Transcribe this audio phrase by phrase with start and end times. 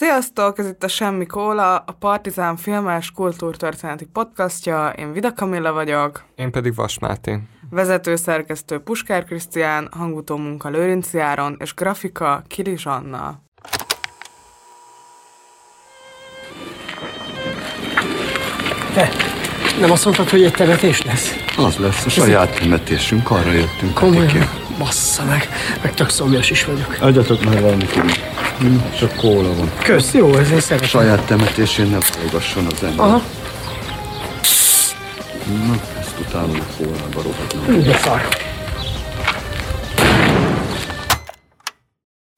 [0.00, 4.88] Sziasztok, ez itt a Semmi Kóla, a Partizán filmes kultúrtörténeti podcastja.
[4.88, 6.24] Én Vida Kamilla vagyok.
[6.34, 7.38] Én pedig Vas Máté.
[7.70, 13.40] Vezető szerkesztő Puskár Krisztián, hangutó munka Lőrinci Áron, és grafika Kili Zsanna.
[18.94, 19.29] Te,
[19.80, 21.34] nem azt mondtad, hogy egy temetés lesz?
[21.56, 23.94] Az lesz a saját temetésünk, arra jöttünk.
[23.94, 24.48] Komolyan?
[24.78, 25.48] Bassza meg,
[25.82, 26.96] meg tök szomjas is vagyok.
[27.00, 27.90] Adjatok már valamit,
[28.58, 29.70] hm, csak kóla van.
[29.82, 30.88] Kösz, jó, ezért szeretem.
[30.88, 33.06] Saját temetésén ne forgasson az ember.
[33.06, 33.22] Aha,
[35.66, 37.64] Na, ezt utána a kólába rohadnom.
[37.66, 38.28] hú, de szar.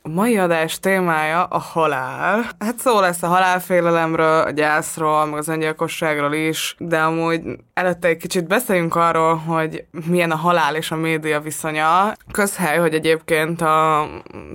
[0.05, 2.45] A mai adás témája a halál.
[2.59, 7.41] Hát szó lesz a halálfélelemről, a gyászról, meg az öngyilkosságról is, de amúgy
[7.75, 12.12] előtte egy kicsit beszéljünk arról, hogy milyen a halál és a média viszonya.
[12.30, 14.09] Közhely, hogy egyébként a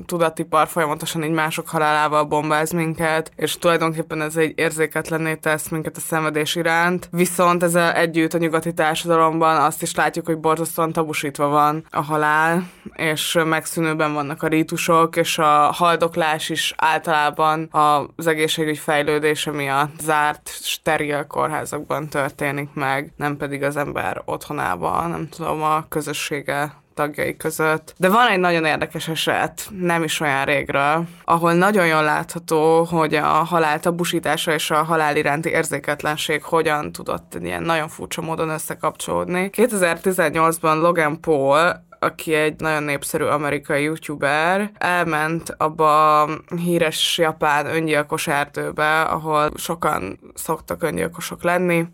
[0.06, 6.00] tudatipar folyamatosan így mások halálával bombáz minket, és tulajdonképpen ez egy érzéketlenné tesz minket a
[6.00, 7.10] szenvedés iránt.
[7.12, 12.70] Viszont ezzel együtt a nyugati társadalomban azt is látjuk, hogy borzasztóan tabusítva van a halál,
[12.94, 17.70] és megszűnőben vannak a rítusok, és a haldoklás is általában
[18.16, 25.30] az egészségügy fejlődése miatt zárt, steril kórházakban történik meg, nem pedig az ember otthonában, nem
[25.30, 27.94] tudom, a közössége tagjai között.
[27.98, 33.16] De van egy nagyon érdekes eset, nem is olyan régről, ahol nagyon jól látható, hogy
[33.16, 39.50] a halál tabusítása és a halál iránti érzéketlenség hogyan tudott ilyen nagyon furcsa módon összekapcsolódni.
[39.54, 48.28] 2018-ban Logan Paul aki egy nagyon népszerű amerikai youtuber, elment abba a híres japán öngyilkos
[48.28, 51.88] erdőbe, ahol sokan szoktak öngyilkosok lenni,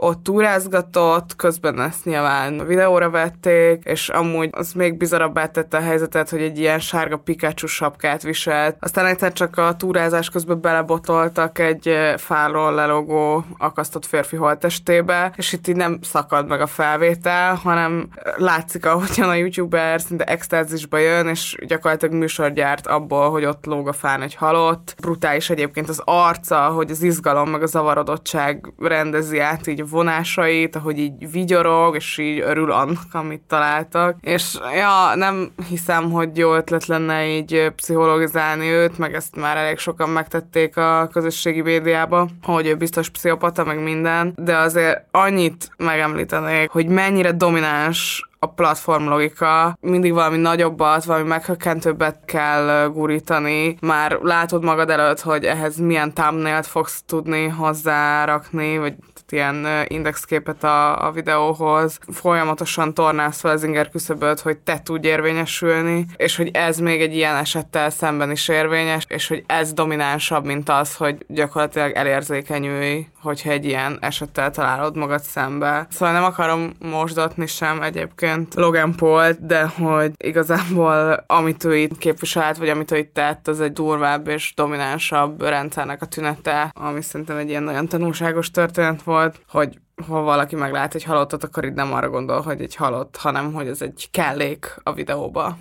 [0.00, 6.30] ott túrázgatott, közben ezt nyilván videóra vették, és amúgy az még bizarabbá tette a helyzetet,
[6.30, 8.76] hogy egy ilyen sárga Pikachu sapkát viselt.
[8.80, 15.68] Aztán egyszer csak a túrázás közben belebotoltak egy fáról lelogó akasztott férfi holttestébe, és itt
[15.68, 21.56] így nem szakad meg a felvétel, hanem látszik, ahogyan a youtuber szinte extázisba jön, és
[21.66, 24.94] gyakorlatilag műsor gyárt abból, hogy ott lóg a fán egy halott.
[25.00, 30.98] Brutális egyébként az arca, hogy az izgalom meg a zavarodottság rendezi át így vonásait, ahogy
[30.98, 34.16] így vigyorog, és így örül annak, amit találtak.
[34.20, 39.78] És ja, nem hiszem, hogy jó ötlet lenne így pszichologizálni őt, meg ezt már elég
[39.78, 46.70] sokan megtették a közösségi médiába, hogy ő biztos pszichopata, meg minden, de azért annyit megemlítenék,
[46.70, 53.76] hogy mennyire domináns a platform logika, mindig valami nagyobbat, valami meghökkentőbbet kell gurítani.
[53.80, 58.94] Már látod magad előtt, hogy ehhez milyen thumbnailt fogsz tudni hozzárakni, vagy
[59.32, 61.98] ilyen indexképet a, a videóhoz.
[62.12, 67.14] Folyamatosan tornálsz fel az inger küszöböt, hogy te tudj érvényesülni, és hogy ez még egy
[67.14, 73.50] ilyen esettel szemben is érvényes, és hogy ez dominánsabb, mint az, hogy gyakorlatilag elérzékenyülj, hogyha
[73.50, 75.86] egy ilyen esettel találod magad szembe.
[75.90, 82.56] Szóval nem akarom mosdatni sem egyébként Logan paul de hogy igazából amit ő itt képviselt,
[82.56, 87.36] vagy amit ő itt tett, az egy durvább és dominánsabb rendszernek a tünete, ami szerintem
[87.36, 91.92] egy ilyen nagyon tanulságos történet volt, hogy ha valaki meglát egy halottat, akkor itt nem
[91.92, 95.56] arra gondol, hogy egy halott, hanem hogy ez egy kellék a videóba.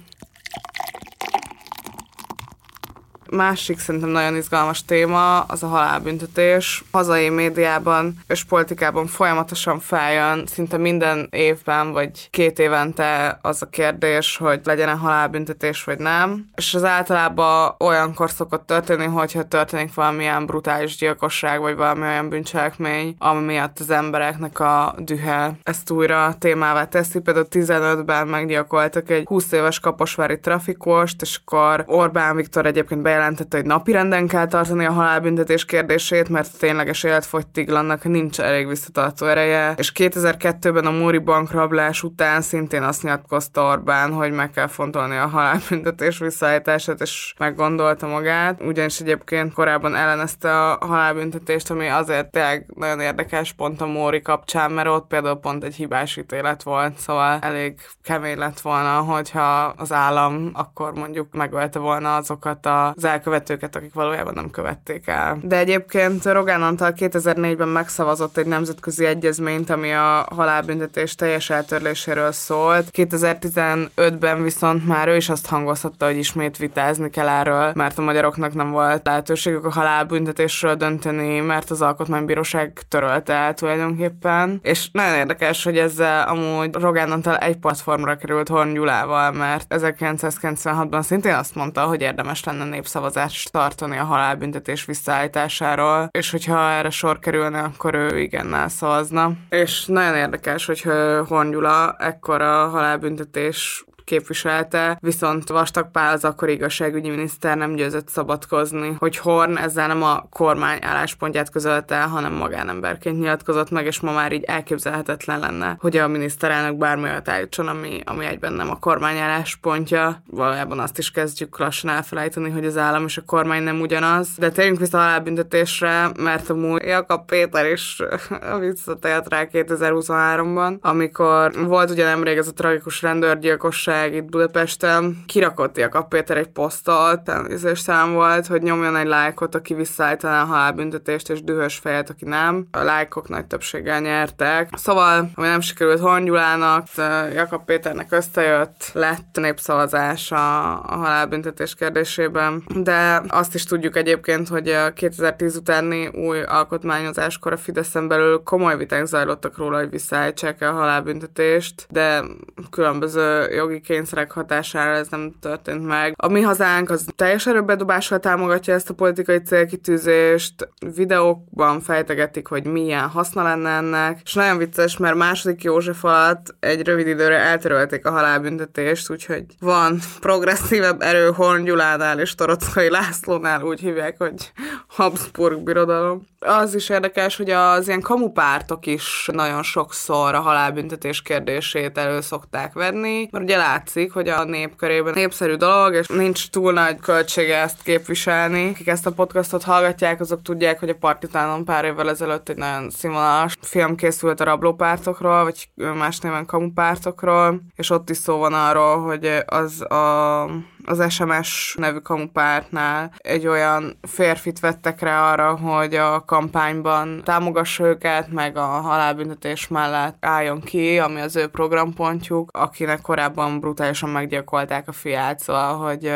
[3.29, 6.83] Másik szerintem nagyon izgalmas téma az a halálbüntetés.
[6.91, 14.37] Hazai médiában és politikában folyamatosan feljön, szinte minden évben vagy két évente az a kérdés,
[14.37, 16.45] hogy legyen-e halálbüntetés vagy nem.
[16.55, 23.15] És az általában olyankor szokott történni, hogyha történik valamilyen brutális gyilkosság vagy valami olyan bűncselekmény,
[23.19, 27.19] ami miatt az embereknek a dühe ezt újra témává teszi.
[27.19, 33.65] Például 15-ben meggyilkoltak egy 20 éves kaposvári trafikost, és akkor Orbán Viktor egyébként bejelentette, hogy
[33.65, 39.73] napirenden kell tartani a halálbüntetés kérdését, mert tényleges életfogytiglannak nincs elég visszatartó ereje.
[39.77, 45.27] És 2002-ben a Móri bankrablás után szintén azt nyilatkozta Orbán, hogy meg kell fontolni a
[45.27, 48.61] halálbüntetés visszaállítását, és meggondolta magát.
[48.61, 54.71] Ugyanis egyébként korábban ellenezte a halálbüntetést, ami azért tényleg nagyon érdekes pont a Móri kapcsán,
[54.71, 59.91] mert ott például pont egy hibás ítélet volt, szóval elég kemény lett volna, hogyha az
[59.91, 65.37] állam akkor mondjuk megölte volna azokat az elkövetőket, akik valójában nem követték el.
[65.41, 72.89] De egyébként Rogán Antal 2004-ben megszavazott egy nemzetközi egyezményt, ami a halálbüntetés teljes eltörléséről szólt.
[72.93, 78.53] 2015-ben viszont már ő is azt hangozhatta, hogy ismét vitázni kell erről, mert a magyaroknak
[78.53, 84.59] nem volt lehetőségük a halálbüntetésről dönteni, mert az alkotmánybíróság törölte el tulajdonképpen.
[84.63, 91.01] És nagyon érdekes, hogy ezzel amúgy Rogán Antal egy platformra került Horn Gyulával, mert 1996-ban
[91.01, 96.89] szintén azt mondta, hogy érdemes lenne népszavazást népszavazást tartani a halálbüntetés visszaállításáról, és hogyha erre
[96.89, 99.31] sor kerülne, akkor ő igennel szavazna.
[99.49, 100.81] És nagyon érdekes, hogy
[101.27, 108.95] Horn Gyula ekkora halálbüntetés képviselte, viszont Vastag Pál az akkor igazságügyi miniszter nem győzött szabadkozni,
[108.99, 114.31] hogy Horn ezzel nem a kormány álláspontját közölte, hanem magánemberként nyilatkozott meg, és ma már
[114.31, 119.17] így elképzelhetetlen lenne, hogy a miniszterelnök bármi olyat állítson, ami, ami egyben nem a kormány
[119.17, 120.21] álláspontja.
[120.25, 124.29] Valójában azt is kezdjük lassan elfelejteni, hogy az állam és a kormány nem ugyanaz.
[124.37, 128.01] De térjünk vissza a halálbüntetésre, mert amúgy Jakab Péter is
[128.59, 135.77] visszatért rá 2023-ban, amikor volt ugye nemrég ez a tragikus rendőrgyilkosság, újság itt Budapesten kirakott
[135.77, 141.29] Jakab Péter egy posztot, és szám volt, hogy nyomjon egy lájkot, aki visszaállítaná a halálbüntetést,
[141.29, 142.67] és dühös fejet, aki nem.
[142.71, 144.69] A lájkok nagy többséggel nyertek.
[144.75, 146.87] Szóval, ami nem sikerült Hongyulának,
[147.33, 154.67] Jakab Péternek összejött, lett népszavazás a, a halálbüntetés kérdésében, de azt is tudjuk egyébként, hogy
[154.69, 160.71] a 2010 utáni új alkotmányozáskor a Fideszen belül komoly viták zajlottak róla, hogy visszaállítsák a
[160.71, 162.23] halálbüntetést, de
[162.69, 166.13] különböző jogi kényszerek hatására ez nem történt meg.
[166.15, 173.07] A mi hazánk az teljes erőbedobással támogatja ezt a politikai célkitűzést, videókban fejtegetik, hogy milyen
[173.07, 178.11] haszna lenne ennek, és nagyon vicces, mert második József alatt egy rövid időre eltörölték a
[178.11, 184.51] halálbüntetést, úgyhogy van progresszívebb erő Horn Gyulánál és Torockai Lászlónál, úgy hívják, hogy
[184.87, 186.25] Habsburg birodalom.
[186.39, 192.73] Az is érdekes, hogy az ilyen kamupártok is nagyon sokszor a halálbüntetés kérdését elő szokták
[192.73, 197.57] venni, mert ugye látszik, hogy a nép körében népszerű dolog, és nincs túl nagy költsége
[197.57, 198.69] ezt képviselni.
[198.69, 202.89] Akik ezt a podcastot hallgatják, azok tudják, hogy a Partitánon pár évvel ezelőtt egy nagyon
[202.89, 209.01] színvonalas film készült a rablópártokról, vagy más néven kamupártokról, és ott is szó van arról,
[209.01, 210.49] hogy az a
[210.89, 218.31] az SMS nevű kamupártnál egy olyan férfit vettek rá arra, hogy a kampányban támogassa őket,
[218.31, 224.91] meg a halálbüntetés mellett álljon ki, ami az ő programpontjuk, akinek korábban brutálisan meggyilkolták a
[224.91, 226.13] fiát, szóval, hogy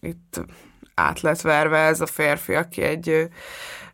[0.00, 0.44] itt
[0.94, 3.28] át lett verve ez a férfi, aki egy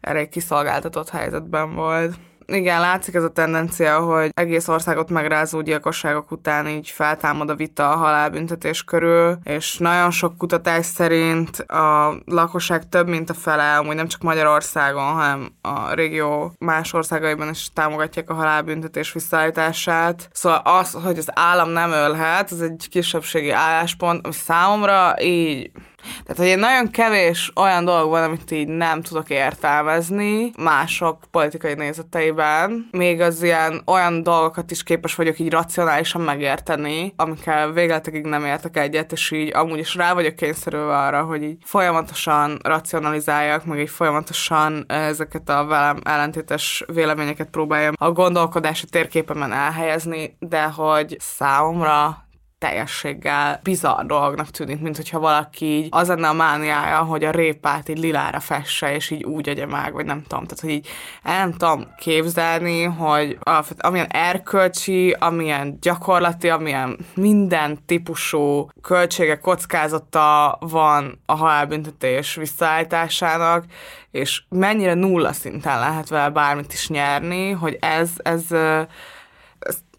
[0.00, 2.14] elég kiszolgáltatott helyzetben volt.
[2.52, 7.90] Igen, látszik ez a tendencia, hogy egész országot megrázó gyilkosságok után így feltámad a vita
[7.90, 13.94] a halálbüntetés körül, és nagyon sok kutatás szerint a lakosság több mint a fele, amúgy
[13.94, 20.28] nem csak Magyarországon, hanem a régió más országaiban is támogatják a halálbüntetés visszaállítását.
[20.32, 25.70] Szóval az, hogy az állam nem ölhet, ez egy kisebbségi álláspont, ami számomra így
[26.02, 31.74] tehát, hogy egy nagyon kevés olyan dolog van, amit így nem tudok értelmezni mások politikai
[31.74, 32.88] nézeteiben.
[32.90, 38.76] Még az ilyen olyan dolgokat is képes vagyok így racionálisan megérteni, amikkel végletekig nem értek
[38.76, 43.90] egyet, és így amúgy is rá vagyok kényszerülve arra, hogy így folyamatosan racionalizáljak, meg így
[43.90, 52.24] folyamatosan ezeket a velem ellentétes véleményeket próbáljam a gondolkodási térképemen elhelyezni, de hogy számomra
[52.62, 57.88] teljességgel bizarr dolognak tűnik, mint hogyha valaki így az lenne a mániája, hogy a répát
[57.88, 60.44] így lilára fesse, és így úgy agya meg, vagy nem tudom.
[60.44, 60.88] Tehát, hogy így
[61.22, 63.38] el nem tudom képzelni, hogy
[63.78, 73.64] amilyen erkölcsi, amilyen gyakorlati, amilyen minden típusú költsége, kockázata van a halálbüntetés visszaállításának,
[74.10, 78.44] és mennyire nulla szinten lehet vele bármit is nyerni, hogy ez, ez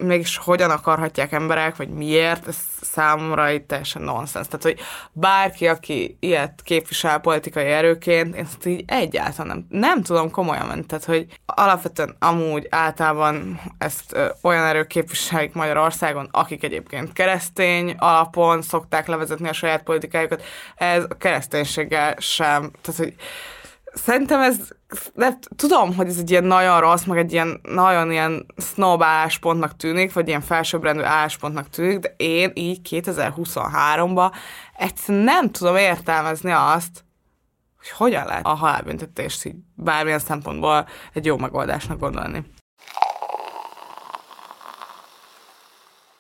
[0.04, 4.48] mégis hogyan akarhatják emberek, vagy miért, ez számomra itt teljesen nonsens.
[4.48, 4.80] Tehát, hogy
[5.12, 10.86] bárki, aki ilyet képvisel politikai erőként, én ezt így egyáltalán nem, nem tudom komolyan menni.
[10.86, 18.62] Tehát, hogy alapvetően amúgy általában ezt ö, olyan erők képviselik Magyarországon, akik egyébként keresztény alapon
[18.62, 20.44] szokták levezetni a saját politikájukat,
[20.76, 22.72] ez a kereszténységgel sem.
[22.82, 23.16] Tehát, hogy
[23.94, 24.58] szerintem ez,
[25.14, 29.76] de tudom, hogy ez egy ilyen nagyon rossz, meg egy ilyen nagyon ilyen snob álláspontnak
[29.76, 34.32] tűnik, vagy ilyen felsőbbrendű álláspontnak tűnik, de én így 2023-ban
[34.78, 37.06] egyszerűen nem tudom értelmezni azt,
[37.78, 42.44] hogy hogyan lehet a halálbüntetést így bármilyen szempontból egy jó megoldásnak gondolni.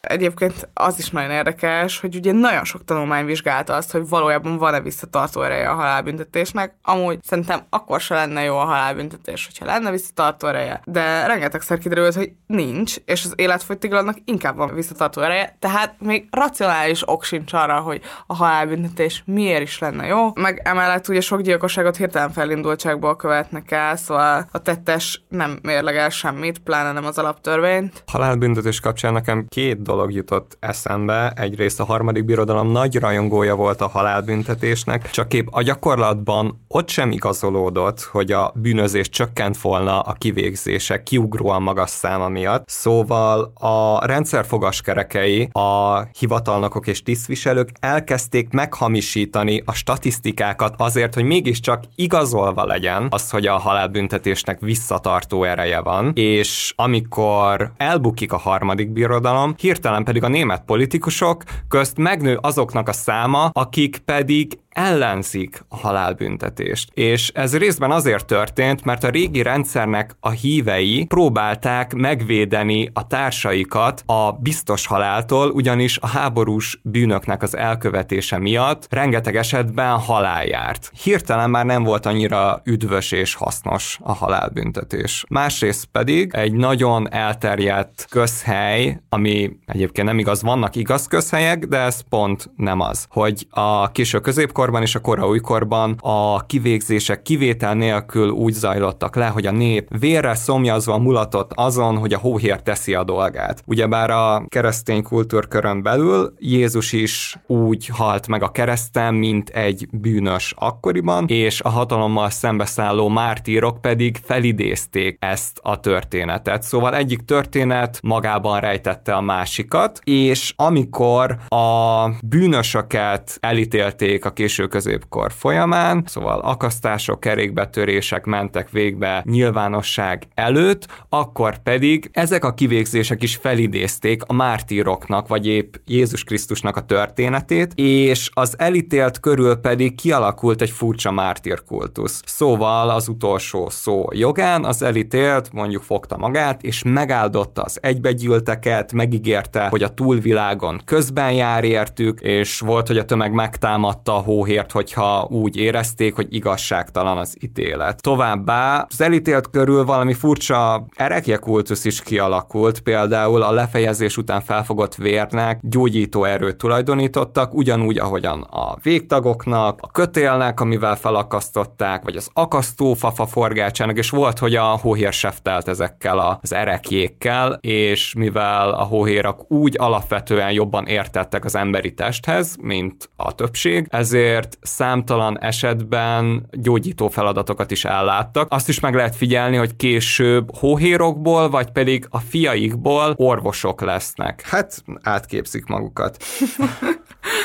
[0.07, 4.81] Egyébként az is nagyon érdekes, hogy ugye nagyon sok tanulmány vizsgálta azt, hogy valójában van-e
[4.81, 6.75] visszatartó ereje a halálbüntetésnek.
[6.81, 10.81] Amúgy szerintem akkor se lenne jó a halálbüntetés, hogyha lenne visszatartó ereje.
[10.86, 17.10] De rengetegszer kiderült, hogy nincs, és az életfogytiglannak inkább van visszatartó ereje, tehát még racionális
[17.10, 20.31] ok sincs arra, hogy a halálbüntetés miért is lenne jó.
[20.36, 26.60] Meg emellett ugye sok gyilkosságot hirtelen felindultságból követnek el, szóval a tettes nem mérlegel semmit,
[26.60, 28.03] pláne nem az alaptörvényt.
[28.12, 31.34] Halálbüntetés kapcsán nekem két dolog jutott eszembe.
[31.36, 37.12] Egyrészt a harmadik birodalom nagy rajongója volt a halálbüntetésnek, csak épp a gyakorlatban ott sem
[37.12, 42.64] igazolódott, hogy a bűnözés csökkent volna a kivégzések kiugróan magas száma miatt.
[42.70, 52.66] Szóval a rendszerfogaskerekei, a hivatalnokok és tisztviselők elkezdték meghamisítani a statisztikákat azért, hogy mégiscsak igazolva
[52.66, 59.83] legyen az, hogy a halálbüntetésnek visszatartó ereje van, és amikor elbukik a harmadik birodalom, hirtelen
[60.04, 66.92] pedig a német politikusok közt megnő azoknak a száma, akik pedig ellenzik a halálbüntetést.
[66.94, 74.03] És ez részben azért történt, mert a régi rendszernek a hívei próbálták megvédeni a társaikat
[74.06, 80.92] a biztos haláltól, ugyanis a háborús bűnöknek az elkövetése miatt rengeteg esetben halál járt.
[81.03, 85.25] Hirtelen már nem volt annyira üdvös és hasznos a halálbüntetés.
[85.30, 92.01] Másrészt pedig egy nagyon elterjedt közhely, ami egyébként nem igaz, vannak igaz közhelyek, de ez
[92.10, 97.74] pont nem az, hogy a késő középkor ókorban és a kora újkorban a kivégzések kivétel
[97.74, 102.93] nélkül úgy zajlottak le, hogy a nép vérre szomjazva mulatott azon, hogy a hóhér teszi
[102.93, 103.63] a dolgát.
[103.65, 110.53] Ugyebár a keresztény kultúrkörön belül Jézus is úgy halt meg a kereszten, mint egy bűnös
[110.58, 116.63] akkoriban, és a hatalommal szembeszálló mártírok pedig felidézték ezt a történetet.
[116.63, 124.67] Szóval egyik történet magában rejtette a másikat, és amikor a bűnösöket elítélték a késő késő
[124.67, 133.36] középkor folyamán, szóval akasztások, kerékbetörések mentek végbe nyilvánosság előtt, akkor pedig ezek a kivégzések is
[133.36, 140.62] felidézték a mártíroknak, vagy épp Jézus Krisztusnak a történetét, és az elítélt körül pedig kialakult
[140.62, 142.22] egy furcsa mártírkultusz.
[142.25, 149.67] Szóval az utolsó szó jogán az elítélt mondjuk fogta magát, és megáldotta az egybegyűlteket, megígérte,
[149.67, 154.72] hogy a túlvilágon közben jár értük, és volt, hogy a tömeg megtámadta a hó hóhért,
[154.72, 158.02] hogyha úgy érezték, hogy igazságtalan az ítélet.
[158.02, 165.60] Továbbá az elítélt körül valami furcsa erekjekultusz is kialakult, például a lefejezés után felfogott vérnek
[165.62, 173.98] gyógyító erőt tulajdonítottak, ugyanúgy, ahogyan a végtagoknak, a kötélnek, amivel felakasztották, vagy az akasztófafa forgácsának,
[173.98, 180.52] és volt, hogy a hóhér seftelt ezekkel az erekjékkel, és mivel a hóhérak úgy alapvetően
[180.52, 187.86] jobban értettek az emberi testhez, mint a többség, ezért ezért számtalan esetben gyógyító feladatokat is
[187.86, 188.52] elláttak.
[188.52, 194.42] Azt is meg lehet figyelni, hogy később hóhérokból, vagy pedig a fiaikból orvosok lesznek.
[194.42, 196.24] Hát átképzik magukat.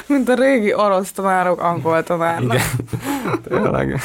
[0.07, 2.54] Mint a régi orosz tanárok angol tanárnak.
[2.54, 4.00] Igen, tényleg.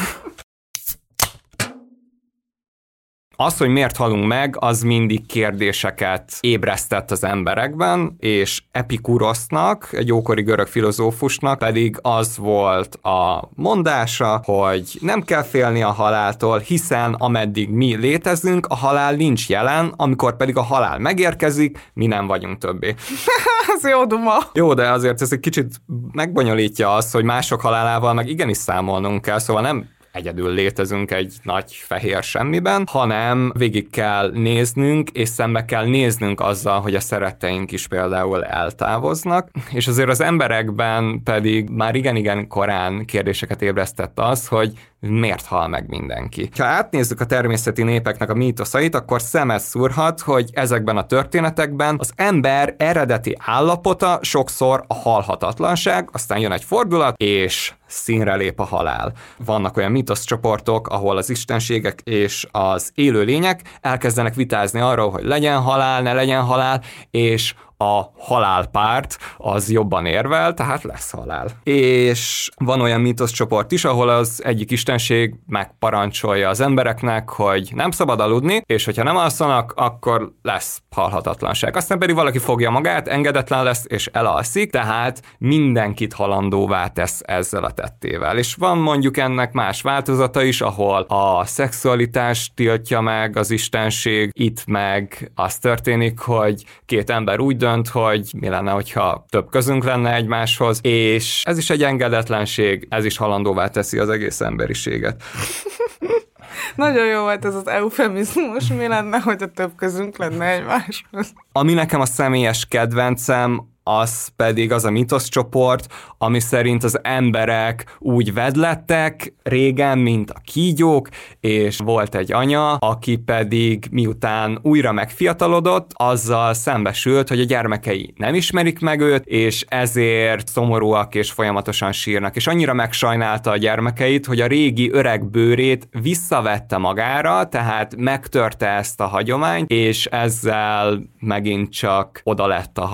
[3.35, 10.41] Az, hogy miért halunk meg, az mindig kérdéseket ébresztett az emberekben, és Epikurosznak, egy ókori
[10.41, 17.69] görög filozófusnak pedig az volt a mondása, hogy nem kell félni a haláltól, hiszen ameddig
[17.69, 22.95] mi létezünk, a halál nincs jelen, amikor pedig a halál megérkezik, mi nem vagyunk többé.
[23.75, 24.37] ez jó duma.
[24.53, 29.39] Jó, de azért ez egy kicsit megbonyolítja azt, hogy mások halálával meg igenis számolnunk kell,
[29.39, 35.85] szóval nem egyedül létezünk egy nagy fehér semmiben, hanem végig kell néznünk, és szembe kell
[35.85, 42.47] néznünk azzal, hogy a szeretteink is például eltávoznak, és azért az emberekben pedig már igen-igen
[42.47, 44.73] korán kérdéseket ébresztett az, hogy
[45.09, 46.49] miért hal meg mindenki.
[46.57, 52.11] Ha átnézzük a természeti népeknek a mítoszait, akkor szemet szúrhat, hogy ezekben a történetekben az
[52.15, 59.13] ember eredeti állapota sokszor a halhatatlanság, aztán jön egy fordulat, és színre lép a halál.
[59.45, 65.61] Vannak olyan mítoszcsoportok, ahol az istenségek és az élő lények elkezdenek vitázni arról, hogy legyen
[65.61, 66.81] halál, ne legyen halál,
[67.11, 67.53] és
[67.83, 71.47] a halálpárt az jobban érvel, tehát lesz halál.
[71.63, 78.19] És van olyan mítoszcsoport is, ahol az egyik istenség megparancsolja az embereknek, hogy nem szabad
[78.19, 81.75] aludni, és hogyha nem alszanak, akkor lesz halhatatlanság.
[81.75, 87.71] Aztán pedig valaki fogja magát, engedetlen lesz, és elalszik, tehát mindenkit halandóvá tesz ezzel a
[87.71, 88.37] tettével.
[88.37, 94.65] És van mondjuk ennek más változata is, ahol a szexualitás tiltja meg az istenség, itt
[94.65, 99.83] meg az történik, hogy két ember úgy dönt, dönt, hogy mi lenne, hogyha több közünk
[99.83, 105.23] lenne egymáshoz, és ez is egy engedetlenség, ez is halandóvá teszi az egész emberiséget.
[106.75, 111.33] Nagyon jó volt ez az eufemizmus, mi lenne, hogyha több közünk lenne egymáshoz.
[111.51, 118.33] Ami nekem a személyes kedvencem, az pedig az a mitoszcsoport, ami szerint az emberek úgy
[118.33, 121.09] vedlettek régen, mint a kígyók,
[121.39, 128.35] és volt egy anya, aki pedig miután újra megfiatalodott, azzal szembesült, hogy a gyermekei nem
[128.35, 132.35] ismerik meg őt, és ezért szomorúak és folyamatosan sírnak.
[132.35, 139.01] És annyira megsajnálta a gyermekeit, hogy a régi öreg bőrét visszavette magára, tehát megtörte ezt
[139.01, 142.85] a hagyományt, és ezzel megint csak oda lett a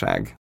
[0.00, 0.43] halhatatlanság.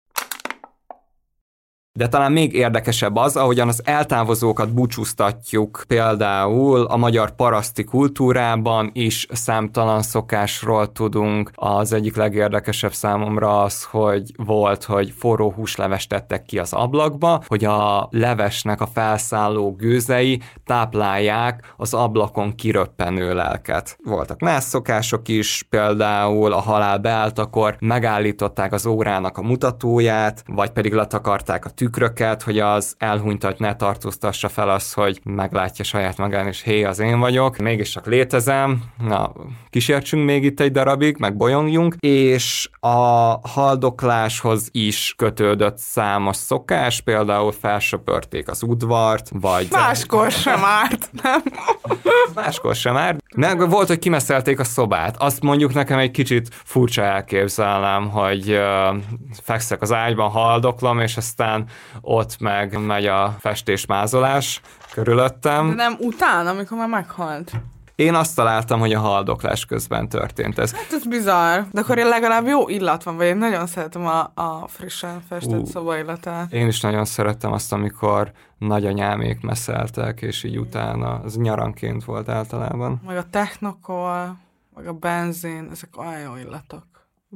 [1.94, 9.28] De talán még érdekesebb az, ahogyan az eltávozókat búcsúztatjuk például a magyar paraszti kultúrában is
[9.32, 11.52] számtalan szokásról tudunk.
[11.56, 17.66] Az egyik legérdekesebb számomra az, hogy volt, hogy forró húslevest tettek ki az ablakba, hogy
[17.66, 23.98] a levesnek a felszálló gőzei táplálják az ablakon kiröppenő lelket.
[24.04, 30.94] Voltak más szokások is, például a halál beálltakor megállították az órának a mutatóját, vagy pedig
[30.94, 36.62] letakarták a tükröket, hogy az elhunytat ne tartóztassa fel az, hogy meglátja saját magán, és
[36.62, 39.32] hé, az én vagyok, mégis csak létezem, na,
[39.70, 42.90] kísértsünk még itt egy darabig, meg bolyongjunk, és a
[43.48, 49.68] haldokláshoz is kötődött számos szokás, például felsöpörték az udvart, vagy...
[49.72, 51.42] Máskor sem árt, nem?
[52.36, 53.20] Máskor sem árt.
[53.36, 55.16] Meg volt, hogy kimeszelték a szobát.
[55.20, 58.98] Azt mondjuk nekem egy kicsit furcsa elképzelnem, hogy uh,
[59.44, 61.66] fekszek az ágyban, haldoklom, és aztán
[62.02, 64.62] ott meg megy a festésmázolás
[64.94, 65.68] körülöttem.
[65.68, 67.52] De nem utána, amikor már meghalt.
[67.96, 70.74] Én azt találtam, hogy a haldoklás közben történt ez.
[70.74, 71.62] Hát ez bizarr.
[71.72, 75.66] De akkor legalább jó illat van, vagy én nagyon szeretem a, a frissen festett Ú.
[75.66, 76.54] szoba illatát.
[76.54, 83.02] Én is nagyon szerettem azt, amikor nagyanyámék meszeltek, és így utána, az nyaranként volt általában.
[83.08, 84.38] Meg a technokol,
[84.76, 86.86] meg a benzin, ezek olyan jó illatok.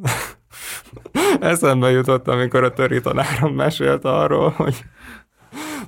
[1.39, 4.83] Eszembe jutott, amikor a töri tanárom mesélt arról, hogy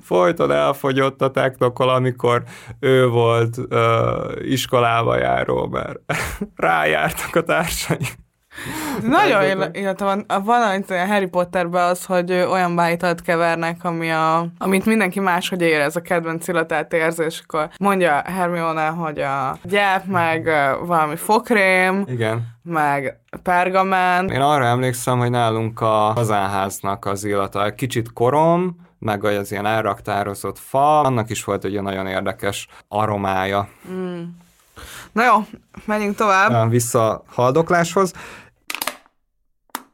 [0.02, 2.42] folyton elfogyott a technokol, amikor
[2.80, 5.98] ő volt uh, iskolába járó, mert
[6.56, 8.06] rájártak a társai.
[9.02, 10.24] Nagyon ill- illata van.
[10.44, 15.96] Van a Harry Potterben az, hogy olyan bájtalt kevernek, ami a, amit mindenki máshogy érez,
[15.96, 20.50] a kedvenc illatát érzi, és akkor mondja Hermione, hogy a gyep, meg
[20.86, 22.46] valami fokrém, Igen.
[22.62, 24.28] meg pergamen.
[24.28, 29.66] Én arra emlékszem, hogy nálunk a hazánháznak az illata egy kicsit korom, meg az ilyen
[29.66, 33.68] elraktározott fa, annak is volt egy ilyen nagyon érdekes aromája.
[35.12, 35.34] Na jó,
[35.84, 36.70] menjünk tovább.
[36.70, 38.12] Vissza a haldokláshoz.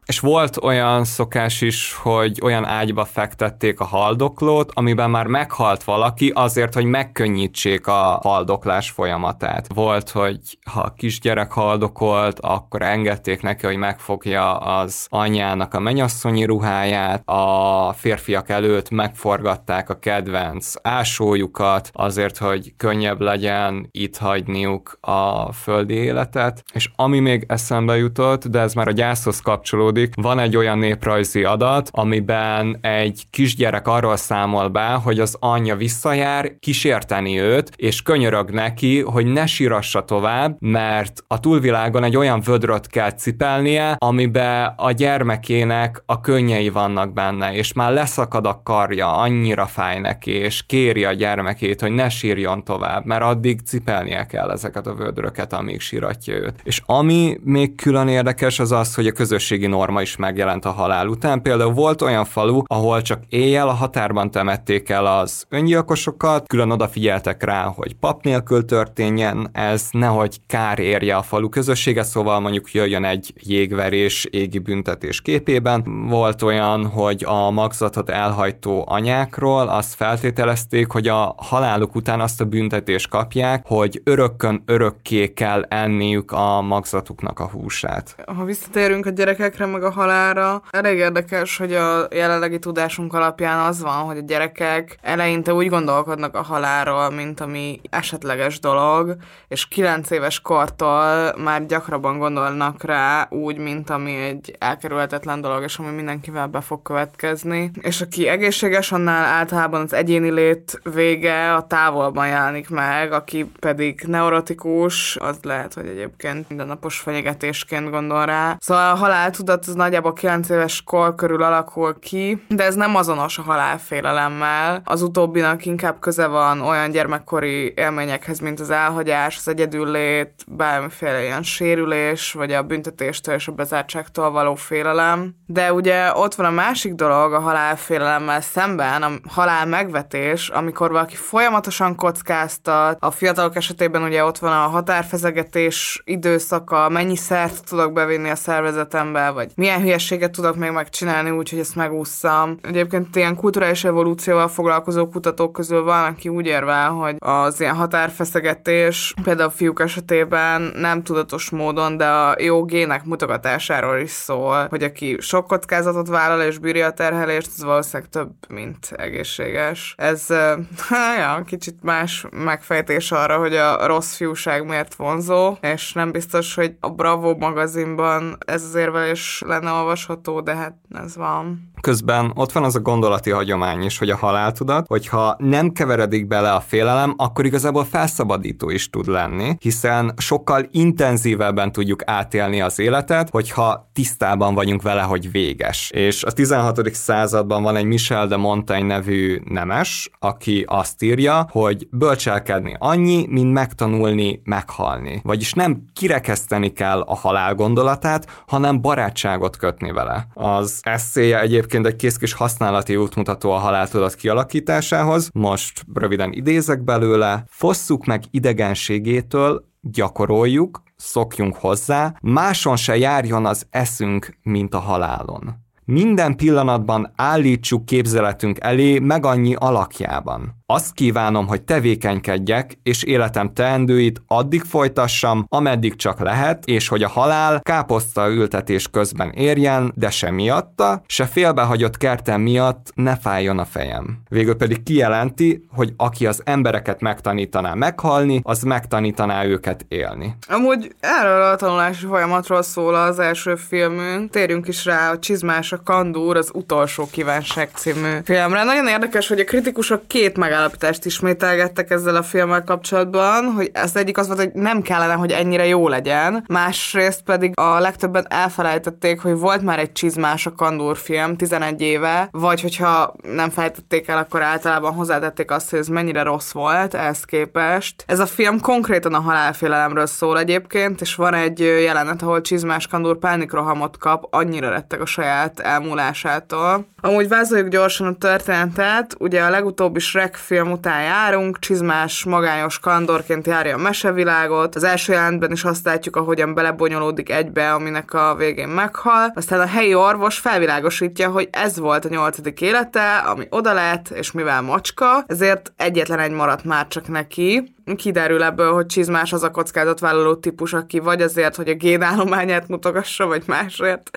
[0.06, 6.32] És volt olyan szokás is, hogy olyan ágyba fektették a haldoklót, amiben már meghalt valaki
[6.34, 9.66] azért, hogy megkönnyítsék a haldoklás folyamatát.
[9.74, 10.38] Volt, hogy
[10.70, 17.92] ha a kisgyerek haldokolt, akkor engedték neki, hogy megfogja az anyjának a menyasszonyi ruháját, a
[17.92, 26.64] férfiak előtt megforgatták a kedvenc ásójukat azért, hogy könnyebb legyen itt hagyniuk a földi életet.
[26.72, 31.44] És ami még eszembe jutott, de ez már a gyászhoz kapcsolódik, van egy olyan néprajzi
[31.44, 38.50] adat, amiben egy kisgyerek arról számol be, hogy az anyja visszajár kísérteni őt, és könyörög
[38.50, 44.90] neki, hogy ne sírassa tovább, mert a túlvilágon egy olyan vödröt kell cipelnie, amibe a
[44.90, 51.04] gyermekének a könnyei vannak benne, és már leszakad a karja, annyira fáj neki, és kéri
[51.04, 56.34] a gyermekét, hogy ne sírjon tovább, mert addig cipelnie kell ezeket a vödröket, amíg síratja
[56.34, 56.60] őt.
[56.62, 61.06] És ami még külön érdekes, az az, hogy a közösségi norma is megjelent a halál
[61.08, 61.42] után.
[61.42, 67.42] Például volt olyan falu, ahol csak éjjel a határban temették el az öngyilkosokat, külön odafigyeltek
[67.42, 73.04] rá, hogy pap nélkül történjen ez, nehogy kár érje a falu közössége, szóval mondjuk jöjjön
[73.04, 76.06] egy jégverés égi büntetés képében.
[76.08, 82.44] Volt olyan, hogy a magzatot elhajtó anyákról azt feltételezték, hogy a haláluk után azt a
[82.44, 88.16] büntetést kapják, hogy örökkön örökké kell enniük a magzatuknak a húsát.
[88.36, 93.82] Ha visszatérünk a gyerekekre, meg a halálra, elég érdekes, hogy a jelenlegi tudásunk alapján az
[93.82, 99.16] van, hogy a gyerekek eleinte úgy gondolkodnak a halálról, mint ami esetleges dolog,
[99.48, 105.78] és 9 éves kortól már gyakrabban gondolnak rá úgy, mint ami egy elkerülhetetlen dolog, és
[105.78, 107.70] ami mindenkivel be fog következni.
[107.80, 114.04] És aki egészséges, annál általában az egyéni lét vége a távolban jelenik meg, aki pedig
[114.06, 118.56] neurotikus, az lehet, hogy egyébként mindennapos fenyegetésként gondol rá.
[118.60, 122.96] Szóval a haláltudat állapot az nagyjából 9 éves kor körül alakul ki, de ez nem
[122.96, 124.82] azonos a halálfélelemmel.
[124.84, 131.42] Az utóbbinak inkább köze van olyan gyermekkori élményekhez, mint az elhagyás, az egyedüllét, bármiféle ilyen
[131.42, 135.34] sérülés, vagy a büntetéstől és a bezártságtól való félelem.
[135.46, 141.16] De ugye ott van a másik dolog a halálfélelemmel szemben, a halál megvetés, amikor valaki
[141.16, 148.30] folyamatosan kockáztat, a fiatalok esetében ugye ott van a határfezegetés időszaka, mennyi szert tudok bevinni
[148.30, 152.58] a szervezetembe, vagy milyen hülyeséget tudok még megcsinálni úgy, hogy ezt megúszszam.
[152.62, 159.14] Egyébként ilyen kulturális evolúcióval foglalkozó kutatók közül van, aki úgy érvel, hogy az ilyen határfeszegetés
[159.22, 164.82] például a fiúk esetében nem tudatos módon, de a jó gének mutogatásáról is szól, hogy
[164.82, 169.94] aki sok kockázatot vállal és bírja a terhelést, az valószínűleg több, mint egészséges.
[169.96, 170.26] Ez
[171.18, 176.74] ja, kicsit más megfejtés arra, hogy a rossz fiúság miért vonzó, és nem biztos, hogy
[176.80, 181.72] a Bravo magazinban ez az érvelés lenne olvasható, de hát ez van.
[181.80, 186.52] Közben ott van az a gondolati hagyomány is, hogy a haláltudat, hogyha nem keveredik bele
[186.52, 193.30] a félelem, akkor igazából felszabadító is tud lenni, hiszen sokkal intenzívebben tudjuk átélni az életet,
[193.30, 195.90] hogyha tisztában vagyunk vele, hogy véges.
[195.90, 196.94] És a 16.
[196.94, 203.52] században van egy Michel de Montaigne nevű nemes, aki azt írja, hogy bölcselkedni annyi, mint
[203.52, 205.20] megtanulni meghalni.
[205.22, 210.26] Vagyis nem kirekeszteni kell a halál gondolatát, hanem barátságot kötni vele.
[210.34, 215.30] Az eszéje egyébként egy kész kis használati útmutató a haláltudat kialakításához.
[215.32, 217.44] Most röviden idézek belőle.
[217.48, 225.62] Fosszuk meg idegenségétől, gyakoroljuk, szokjunk hozzá, máson se járjon az eszünk, mint a halálon.
[225.84, 230.62] Minden pillanatban állítsuk képzeletünk elé meg annyi alakjában.
[230.66, 237.08] Azt kívánom, hogy tevékenykedjek, és életem teendőit addig folytassam, ameddig csak lehet, és hogy a
[237.08, 243.64] halál káposzta ültetés közben érjen, de se miatta, se félbehagyott kertem miatt ne fájjon a
[243.64, 244.22] fejem.
[244.28, 250.36] Végül pedig kijelenti, hogy aki az embereket megtanítaná meghalni, az megtanítaná őket élni.
[250.48, 254.30] Amúgy erről a tanulási folyamatról szól az első filmünk.
[254.30, 258.64] Térjünk is rá a Csizmás a Kandúr, az utolsó kívánság című filmre.
[258.64, 263.96] Nagyon érdekes, hogy a kritikusok két meg megállapítást ismételgettek ezzel a filmmel kapcsolatban, hogy ez
[263.96, 269.20] egyik az volt, hogy nem kellene, hogy ennyire jó legyen, másrészt pedig a legtöbben elfelejtették,
[269.20, 274.18] hogy volt már egy csizmás a Kandúr film 11 éve, vagy hogyha nem felejtették el,
[274.18, 278.04] akkor általában hozzátették azt, hogy ez mennyire rossz volt ehhez képest.
[278.06, 283.18] Ez a film konkrétan a halálfélelemről szól egyébként, és van egy jelenet, ahol csizmás Kandúr
[283.18, 286.86] pánikrohamot kap, annyira rettek a saját elmúlásától.
[287.00, 293.46] Amúgy vázoljuk gyorsan a történetet, ugye a legutóbbi Shrek film után járunk, csizmás, magányos kandorként
[293.46, 298.68] járja a mesevilágot, az első jelentben is azt látjuk, ahogyan belebonyolódik egybe, aminek a végén
[298.68, 304.08] meghal, aztán a helyi orvos felvilágosítja, hogy ez volt a nyolcadik élete, ami oda lett,
[304.08, 309.42] és mivel macska, ezért egyetlen egy maradt már csak neki, kiderül ebből, hogy csizmás az
[309.42, 314.10] a kockázatvállaló típus, aki vagy azért, hogy a génállományát mutogassa, vagy másért,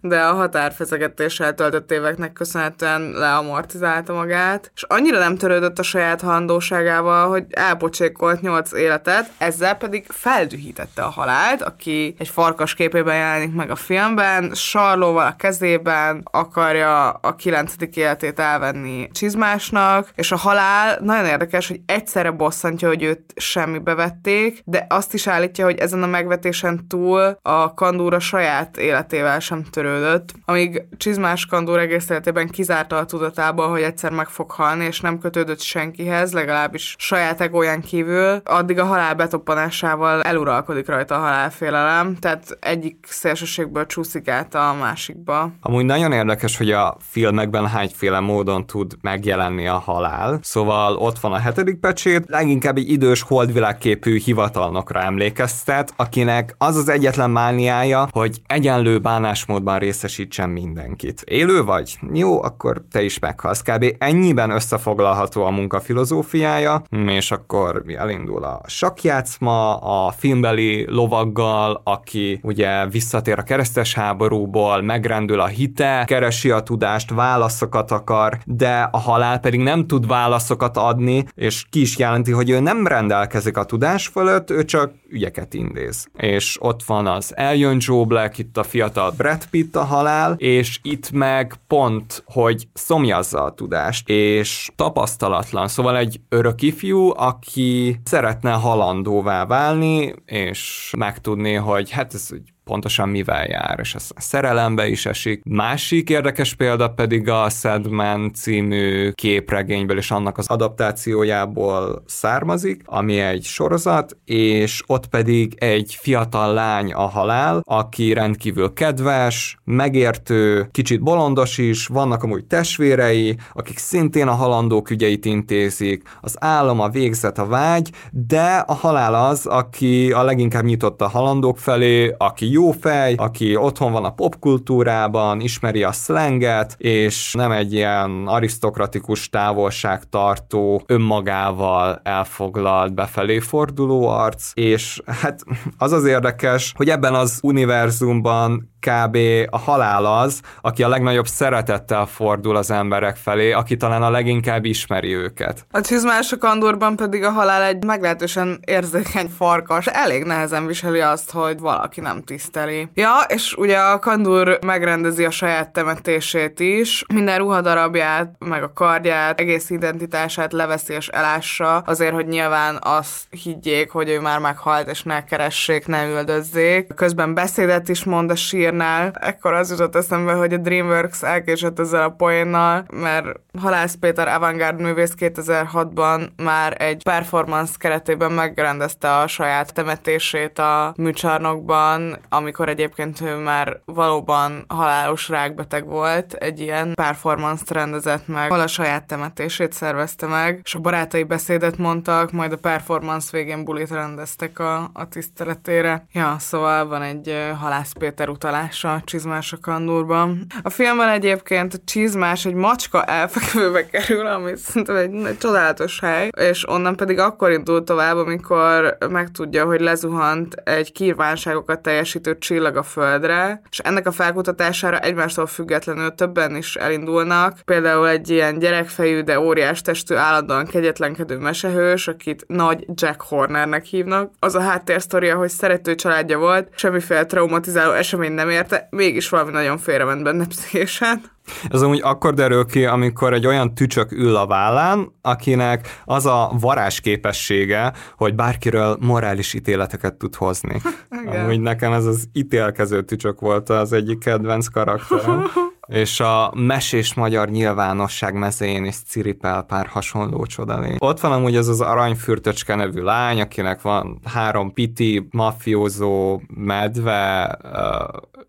[0.00, 7.28] de a határfezegetéssel töltött éveknek köszönhetően leamortizálta magát, és annyira nem törődött a saját handóságával,
[7.28, 13.70] hogy elpocsékolt nyolc életet, ezzel pedig feldühítette a halált, aki egy farkas képében jelenik meg
[13.70, 21.24] a filmben, sarlóval a kezében akarja a kilencedik életét elvenni csizmásnak, és a halál nagyon
[21.24, 26.06] érdekes, hogy egyszerre bosszantja, hogy őt semmibe vették, de azt is állítja, hogy ezen a
[26.06, 33.04] megvetésen túl a kandúra saját életével sem törődött, amíg Csizmás kandúr egész életében kizárta a
[33.04, 38.78] tudatából, hogy egyszer meg fog halni, és nem kötődött senkihez, legalábbis saját egóján kívül, addig
[38.78, 45.50] a halál betoppanásával eluralkodik rajta a halálfélelem, tehát egyik szélsőségből csúszik át a másikba.
[45.60, 50.38] Amúgy nagyon érdekes, hogy a filmekben hányféle módon tud megjelenni a halál.
[50.42, 56.88] Szóval ott van a hetedik pecsét, leginkább egy idős holdvilágképű hivatalnokra emlékeztet, akinek az az
[56.88, 61.20] egyetlen mániája, hogy egyenlő bánásmódban részesítsen mindenkit.
[61.20, 61.98] Élő vagy?
[62.12, 63.62] Jó, akkor te is meghalsz.
[63.62, 63.94] Kb.
[63.98, 72.86] ennyiben összefoglalható a munka filozófiája, és akkor elindul a sakjátszma, a filmbeli lovaggal, aki ugye
[72.86, 79.40] visszatér a keresztes háborúból, megrendül a hite, keresi a tudást, válaszokat akar, de a halál
[79.40, 84.06] pedig nem tud válaszokat adni, és ki is jelenti, hogy ő nem rendelkezik a tudás
[84.06, 86.06] fölött, ő csak ügyeket indéz.
[86.16, 90.78] És ott van az eljön Joe Black, itt a fiatal Brad Pitt a halál, és
[90.82, 98.50] itt meg pont, hogy szomjazza a tudást, és tapasztalatlan, szóval egy örök ifjú, aki szeretne
[98.50, 105.06] halandóvá válni, és megtudni, hogy hát ez úgy pontosan mivel jár, és ez szerelembe is
[105.06, 105.42] esik.
[105.44, 113.42] Másik érdekes példa pedig a Sandman című képregényből és annak az adaptációjából származik, ami egy
[113.42, 121.58] sorozat, és ott pedig egy fiatal lány a halál, aki rendkívül kedves, megértő, kicsit bolondos
[121.58, 127.46] is, vannak amúgy testvérei, akik szintén a halandók ügyeit intézik, az álom, a végzet, a
[127.46, 133.14] vágy, de a halál az, aki a leginkább nyitott a halandók felé, aki jó fej,
[133.14, 142.00] aki otthon van a popkultúrában, ismeri a slanget, és nem egy ilyen arisztokratikus távolságtartó, önmagával
[142.02, 145.40] elfoglalt, befelé forduló arc, és hát
[145.78, 149.18] az az érdekes, hogy ebben az univerzumban kb.
[149.50, 154.64] a halál az, aki a legnagyobb szeretettel fordul az emberek felé, aki talán a leginkább
[154.64, 155.66] ismeri őket.
[155.70, 159.86] A csizmások andorban pedig a halál egy meglehetősen érzékeny farkas.
[159.86, 162.88] Elég nehezen viseli azt, hogy valaki nem tiszteli.
[162.94, 167.04] Ja, és ugye a kandur megrendezi a saját temetését is.
[167.14, 173.90] Minden ruhadarabját, meg a kardját, egész identitását leveszi és elássa, azért, hogy nyilván azt higgyék,
[173.90, 176.94] hogy ő már meghalt, és ne keressék, ne üldözzék.
[176.94, 181.78] Közben beszédet is mond a sír poénnál, ekkor az jutott eszembe, hogy a DreamWorks elkésett
[181.78, 183.26] ezzel a poénnal, mert
[183.60, 192.18] Halász Péter Avantgard művész 2006-ban már egy performance keretében megrendezte a saját temetését a műcsarnokban,
[192.36, 198.66] amikor egyébként ő már valóban halálos rákbeteg volt, egy ilyen performance rendezett meg, ahol a
[198.66, 204.58] saját temetését szervezte meg, és a barátai beszédet mondtak, majd a performance végén bulit rendeztek
[204.58, 206.06] a, a tiszteletére.
[206.12, 210.46] Ja, szóval van egy Halász Péter utalás csizmása a csizmás a kandúrban.
[210.62, 216.28] A filmben egyébként a csizmás egy macska elfekvőbe kerül, ami szerintem egy, egy csodálatos hely,
[216.38, 222.82] és onnan pedig akkor indul tovább, amikor megtudja, hogy lezuhant egy kívánságokat teljesítő csillag a
[222.82, 227.58] földre, és ennek a felkutatására egymástól függetlenül többen is elindulnak.
[227.64, 234.30] Például egy ilyen gyerekfejű, de óriás testű, állandóan kegyetlenkedő mesehős, akit nagy Jack Hornernek hívnak.
[234.38, 239.78] Az a háttérsztoria, hogy szerető családja volt, semmiféle traumatizáló esemény nem érte, mégis valami nagyon
[239.78, 241.34] félrement benne pszichésen.
[241.70, 246.52] Ez amúgy akkor derül ki, amikor egy olyan tücsök ül a vállán, akinek az a
[246.60, 250.80] varázs képessége, hogy bárkiről morális ítéleteket tud hozni.
[251.36, 255.44] Amúgy nekem ez az ítélkező tücsök volt az egyik kedvenc karakterem.
[255.86, 260.94] és a mesés magyar nyilvánosság mezején is ciripel pár hasonló csodalé.
[260.98, 267.58] Ott van amúgy ez az aranyfürtöcske nevű lány, akinek van három piti, mafiózó, medve,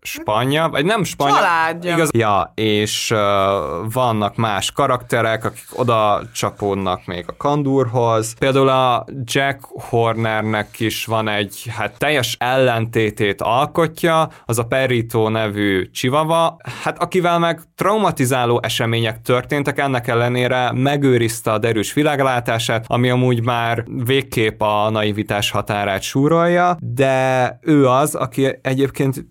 [0.08, 1.34] spanya, vagy nem spanya.
[1.34, 1.94] Családja.
[1.94, 3.18] Igaz, ja, és uh,
[3.92, 8.34] vannak más karakterek, akik oda csapódnak még a kandúrhoz.
[8.38, 15.90] Például a Jack Hornernek is van egy hát teljes ellentétét alkotja, az a Perito nevű
[15.90, 23.44] csivava, hát akivel meg traumatizáló események történtek, ennek ellenére megőrizte a derűs világlátását, ami amúgy
[23.44, 29.24] már végképp a naivitás határát súrolja, de ő az, aki egyébként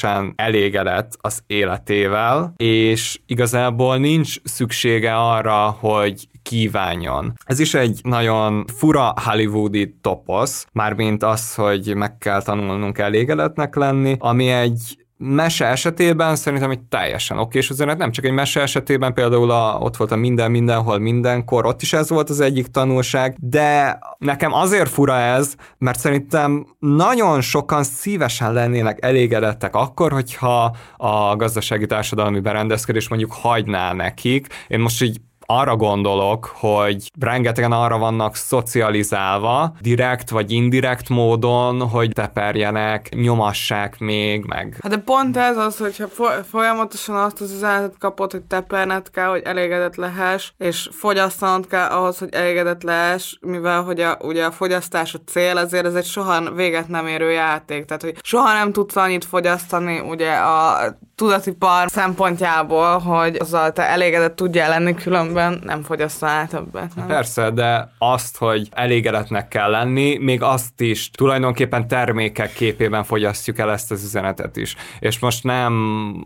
[0.00, 7.32] tökéletesen elégedett az életével, és igazából nincs szüksége arra, hogy kívánjon.
[7.44, 14.16] Ez is egy nagyon fura hollywoodi toposz, mármint az, hogy meg kell tanulnunk elégedetnek lenni,
[14.18, 19.50] ami egy mese esetében szerintem egy teljesen okés üzenet, nem csak egy mese esetében, például
[19.50, 23.98] a, ott volt a minden, mindenhol, mindenkor, ott is ez volt az egyik tanulság, de
[24.18, 31.86] nekem azért fura ez, mert szerintem nagyon sokan szívesen lennének elégedettek akkor, hogyha a gazdasági
[31.86, 34.46] társadalmi berendezkedés mondjuk hagyná nekik.
[34.68, 35.20] Én most így
[35.50, 44.44] arra gondolok, hogy rengetegen arra vannak szocializálva, direkt vagy indirekt módon, hogy teperjenek, nyomassák még,
[44.44, 44.78] meg.
[44.82, 46.06] Hát de pont ez az, hogyha
[46.50, 52.18] folyamatosan azt az üzenetet kapod, hogy teperned kell, hogy elégedett lehess, és fogyasztanod kell ahhoz,
[52.18, 56.50] hogy elégedett lehess, mivel hogy a, ugye a fogyasztás a cél, ezért ez egy soha
[56.50, 60.78] véget nem érő játék, tehát hogy soha nem tudsz annyit fogyasztani ugye a
[61.20, 66.94] tudatipar szempontjából, hogy azzal te elégedett tudjál lenni, különben nem fogyasztanál többet.
[66.94, 67.06] Nem?
[67.06, 73.70] Persze, de azt, hogy elégedetnek kell lenni, még azt is tulajdonképpen termékek képében fogyasztjuk el
[73.70, 74.76] ezt az üzenetet is.
[74.98, 75.74] És most nem,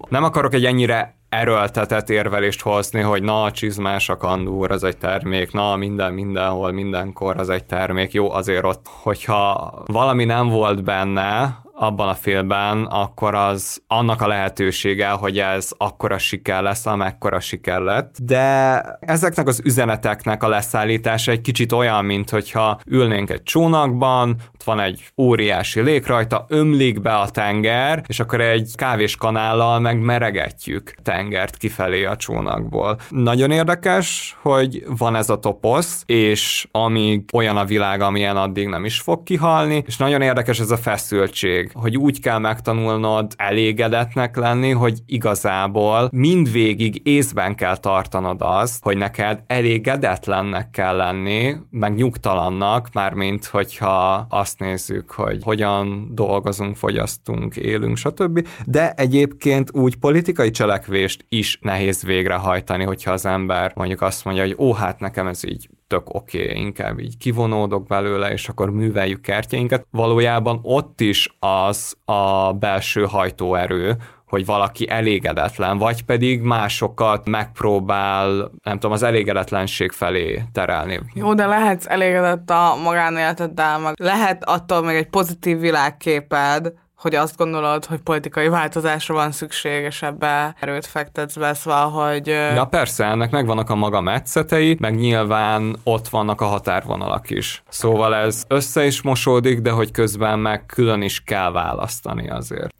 [0.08, 4.96] nem akarok egy ennyire erőltetett érvelést hozni, hogy na, a csizmás a kandúr, az egy
[4.96, 8.12] termék, na, minden, mindenhol, mindenkor az egy termék.
[8.12, 14.26] Jó, azért ott, hogyha valami nem volt benne, abban a filmben, akkor az annak a
[14.26, 18.16] lehetősége, hogy ez akkora siker lesz, amekkora siker lett.
[18.22, 24.62] De ezeknek az üzeneteknek a leszállítása egy kicsit olyan, mint hogyha ülnénk egy csónakban, ott
[24.62, 28.72] van egy óriási lég rajta, ömlik be a tenger, és akkor egy
[29.18, 32.98] kanállal meg meregetjük tengert kifelé a csónakból.
[33.08, 38.84] Nagyon érdekes, hogy van ez a toposz, és amíg olyan a világ, amilyen addig nem
[38.84, 44.70] is fog kihalni, és nagyon érdekes ez a feszültség, hogy úgy kell megtanulnod elégedetnek lenni,
[44.70, 53.44] hogy igazából mindvégig észben kell tartanod azt, hogy neked elégedetlennek kell lenni, meg nyugtalannak, mármint
[53.44, 58.46] hogyha azt nézzük, hogy hogyan dolgozunk, fogyasztunk, élünk, stb.
[58.64, 64.56] De egyébként úgy politikai cselekvést is nehéz végrehajtani, hogyha az ember mondjuk azt mondja, hogy
[64.58, 69.20] ó, hát nekem ez így tök oké, okay, inkább így kivonódok belőle, és akkor műveljük
[69.20, 69.86] kertjeinket.
[69.90, 78.74] Valójában ott is az a belső hajtóerő, hogy valaki elégedetlen, vagy pedig másokat megpróbál, nem
[78.74, 81.00] tudom, az elégedetlenség felé terelni.
[81.14, 86.72] Jó, de lehetsz elégedett a magánéleteddel, meg lehet attól meg egy pozitív világképed,
[87.04, 92.26] hogy azt gondolod, hogy politikai változásra van szükség, és ebbe erőt fektetsz be, szóval, hogy...
[92.26, 97.62] Ja persze, ennek megvannak a maga metszetei, meg nyilván ott vannak a határvonalak is.
[97.68, 102.74] Szóval ez össze is mosódik, de hogy közben meg külön is kell választani azért.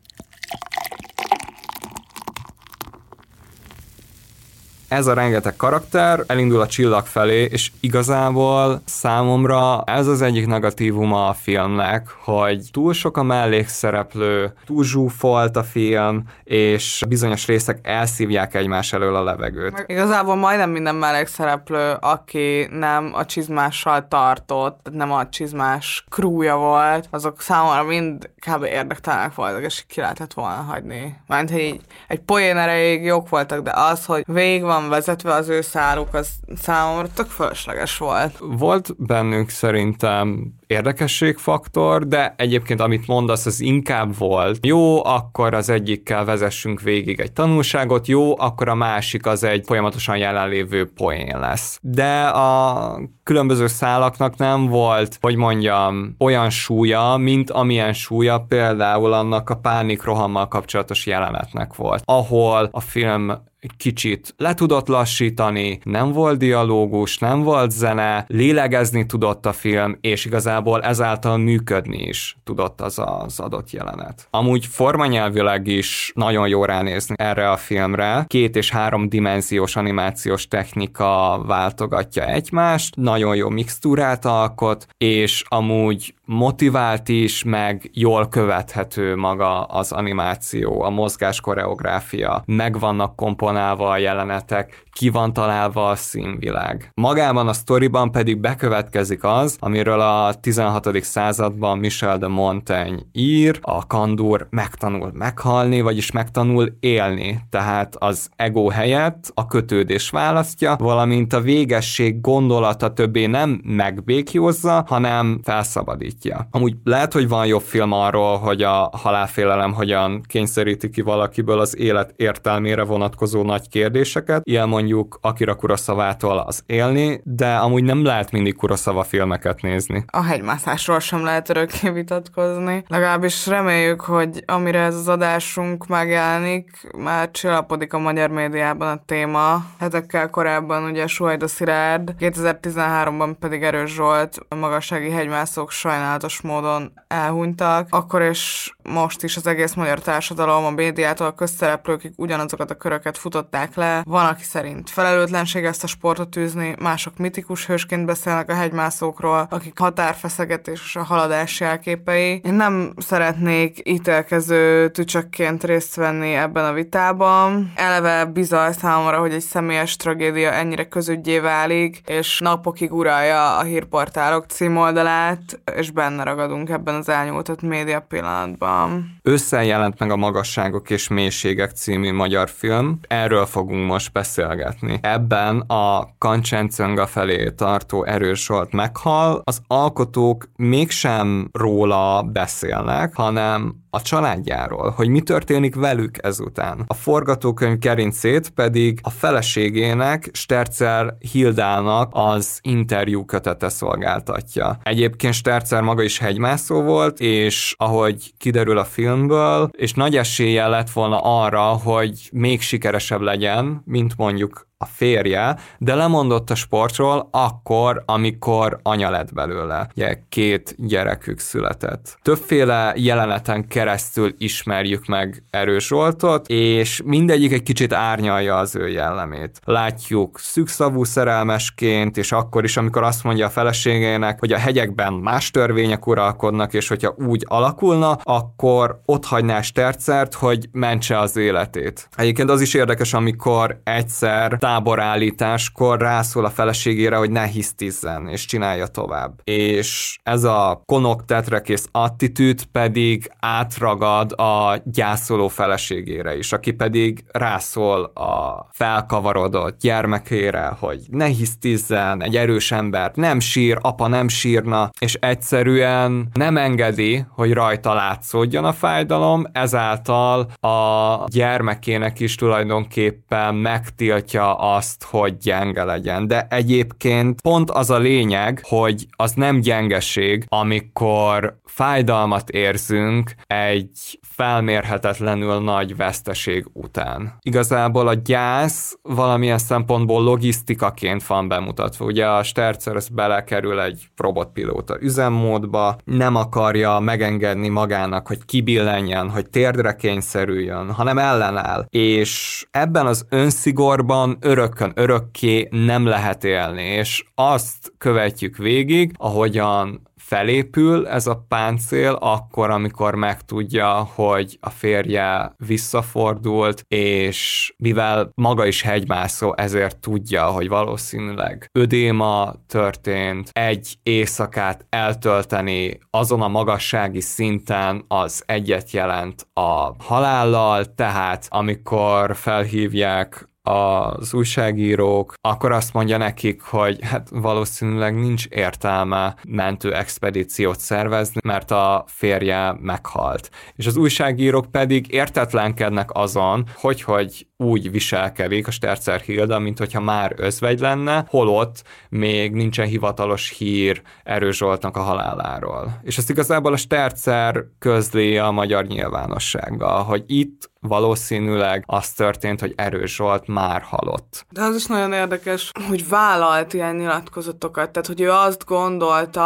[4.95, 11.29] Ez a rengeteg karakter elindul a csillag felé, és igazából számomra ez az egyik negatívuma
[11.29, 18.55] a filmnek, hogy túl sok a mellékszereplő, túl zsúfolt a film, és bizonyos részek elszívják
[18.55, 19.73] egymás elől a levegőt.
[19.73, 27.09] Meg igazából majdnem minden mellékszereplő, aki nem a csizmással tartott, nem a csizmás krúja volt,
[27.11, 28.65] azok számomra mind kb.
[28.65, 31.17] érdektelenek voltak, és ki lehetett volna hagyni.
[31.27, 35.33] Mert hogy így, egy poén erejéig jók voltak, de az, hogy végig van van vezetve
[35.33, 38.39] az ő száruk, az számomra tök fölösleges volt.
[38.41, 44.67] Volt bennünk szerintem érdekességfaktor, de egyébként amit mondasz, az inkább volt.
[44.67, 50.17] Jó, akkor az egyikkel vezessünk végig egy tanulságot, jó, akkor a másik az egy folyamatosan
[50.17, 51.79] jelenlévő poén lesz.
[51.83, 59.51] De a különböző szálaknak nem volt, hogy mondjam, olyan súlya, mint amilyen súlya például annak
[59.51, 63.33] a pánik rohammal kapcsolatos jelenetnek volt, ahol a film
[63.77, 70.25] kicsit le tudott lassítani, nem volt dialógus, nem volt zene, lélegezni tudott a film, és
[70.25, 74.27] igazából ezáltal működni is tudott az az adott jelenet.
[74.31, 78.25] Amúgy formanyelvileg is nagyon jó ránézni erre a filmre.
[78.27, 87.09] Két és három dimenziós animációs technika váltogatja egymást, nagyon jó mixtúrát alkot, és amúgy motivált
[87.09, 94.83] is, meg jól követhető maga az animáció, a mozgás koreográfia, meg vannak komponálva a jelenetek,
[94.93, 96.91] ki van találva a színvilág.
[96.95, 101.03] Magában a sztoriban pedig bekövetkezik az, amiről a 16.
[101.03, 107.41] században Michel de Montaigne ír, a kandur megtanul meghalni, vagyis megtanul élni.
[107.51, 115.41] Tehát az ego helyett a kötődés választja, valamint a végesség gondolata többé nem megbékjózza, hanem
[115.43, 116.49] felszabadítja.
[116.51, 121.79] Amúgy lehet, hogy van jobb film arról, hogy a halálfélelem hogyan kényszeríti ki valakiből az
[121.79, 128.31] élet értelmére vonatkozó nagy kérdéseket, ilyen mondjuk Akira Kuroszavától az élni, de amúgy nem lehet
[128.31, 130.05] mindig Kuroszava filmeket nézni.
[130.07, 132.85] A hegymászásról sem lehet örökké vitatkozni.
[132.89, 139.65] Legalábbis reméljük, hogy amire ez az adásunk megjelenik, már csillapodik a magyar médiában a téma.
[139.79, 147.87] Hetekkel korábban ugye Suhajda Szilárd, 2013-ban pedig Erős Zsolt, a magassági hegymászók sajnálatos módon elhunytak.
[147.91, 153.19] Akkor és most is az egész magyar társadalom, a médiától a közszereplőkig ugyanazokat a köröket
[153.35, 154.03] futották le.
[154.07, 159.79] Van, aki szerint felelőtlenség ezt a sportot űzni, mások mitikus hősként beszélnek a hegymászókról, akik
[159.79, 162.41] határfeszegetés és a haladás jelképei.
[162.45, 167.73] Én nem szeretnék ítélkező tücsökként részt venni ebben a vitában.
[167.75, 174.45] Eleve bizony számomra, hogy egy személyes tragédia ennyire közügyé válik, és napokig uralja a hírportálok
[174.45, 179.19] címoldalát, és benne ragadunk ebben az elnyújtott média pillanatban.
[179.23, 183.01] Ősszel jelent meg a Magasságok és Mélységek című magyar film.
[183.25, 184.99] Erről fogunk most beszélgetni.
[185.03, 194.01] Ebben a Kancsencönga felé tartó erős volt meghal, az alkotók mégsem róla beszélnek, hanem a
[194.01, 196.85] családjáról, hogy mi történik velük ezután.
[196.87, 204.79] A forgatókönyv gerincét pedig a feleségének, Stercer Hildának az interjú kötete szolgáltatja.
[204.83, 210.91] Egyébként Stercer maga is hegymászó volt, és ahogy kiderül a filmből, és nagy esélye lett
[210.91, 218.03] volna arra, hogy még sikeresebb legyen, mint mondjuk a férje, de lemondott a sportról akkor,
[218.07, 219.89] amikor anya lett belőle.
[219.97, 222.19] Ugye két gyerekük született.
[222.23, 229.61] Többféle jeleneten keresztül ismerjük meg Erős Zsoltot, és mindegyik egy kicsit árnyalja az ő jellemét.
[229.65, 235.51] Látjuk szükszavú szerelmesként, és akkor is, amikor azt mondja a feleségének, hogy a hegyekben más
[235.51, 242.09] törvények uralkodnak, és hogyha úgy alakulna, akkor ott hagyná Stercert, hogy mentse az életét.
[242.17, 248.87] Egyébként az is érdekes, amikor egyszer táborállításkor rászól a feleségére, hogy ne hisztizzen, és csinálja
[248.87, 249.41] tovább.
[249.45, 258.05] És ez a konok tetrekész attitűd pedig átragad a gyászoló feleségére is, aki pedig rászól
[258.05, 265.15] a felkavarodott gyermekére, hogy ne hisztizzen, egy erős embert nem sír, apa nem sírna, és
[265.15, 275.05] egyszerűen nem engedi, hogy rajta látszódjon a fájdalom, ezáltal a gyermekének is tulajdonképpen megtiltja azt,
[275.05, 276.27] hogy gyenge legyen.
[276.27, 285.61] De egyébként pont az a lényeg, hogy az nem gyengeség, amikor fájdalmat érzünk egy felmérhetetlenül
[285.61, 287.39] nagy veszteség után.
[287.43, 292.05] Igazából a gyász valamilyen szempontból logisztikaként van bemutatva.
[292.05, 299.51] Ugye a Stercer az belekerül egy robotpilóta üzemmódba, nem akarja megengedni magának, hogy kibillenjen, hogy
[299.51, 301.87] térdre kényszerüljön, hanem ellenáll.
[301.89, 311.09] És ebben az önszigorban örökön, örökké nem lehet élni, és azt követjük végig, ahogyan felépül
[311.09, 319.55] ez a páncél akkor, amikor megtudja, hogy a férje visszafordult, és mivel maga is hegymászó,
[319.57, 328.91] ezért tudja, hogy valószínűleg ödéma történt, egy éjszakát eltölteni azon a magassági szinten az egyet
[328.91, 338.15] jelent a halállal, tehát amikor felhívják az újságírók, akkor azt mondja nekik, hogy hát valószínűleg
[338.15, 343.51] nincs értelme mentő expedíciót szervezni, mert a férje meghalt.
[343.75, 350.01] És az újságírók pedig értetlenkednek azon, hogy hogy úgy viselkedik a Stercer Hilda, mint hogyha
[350.01, 356.01] már özvegy lenne, holott még nincsen hivatalos hír Erős Zsoltnak a haláláról.
[356.03, 362.73] És ezt igazából a Stercer közli a magyar nyilvánossággal, hogy itt valószínűleg az történt, hogy
[362.77, 364.47] Erős Zsolt már halott.
[364.51, 369.43] De az is nagyon érdekes, hogy vállalt ilyen nyilatkozatokat, tehát hogy ő azt gondolta,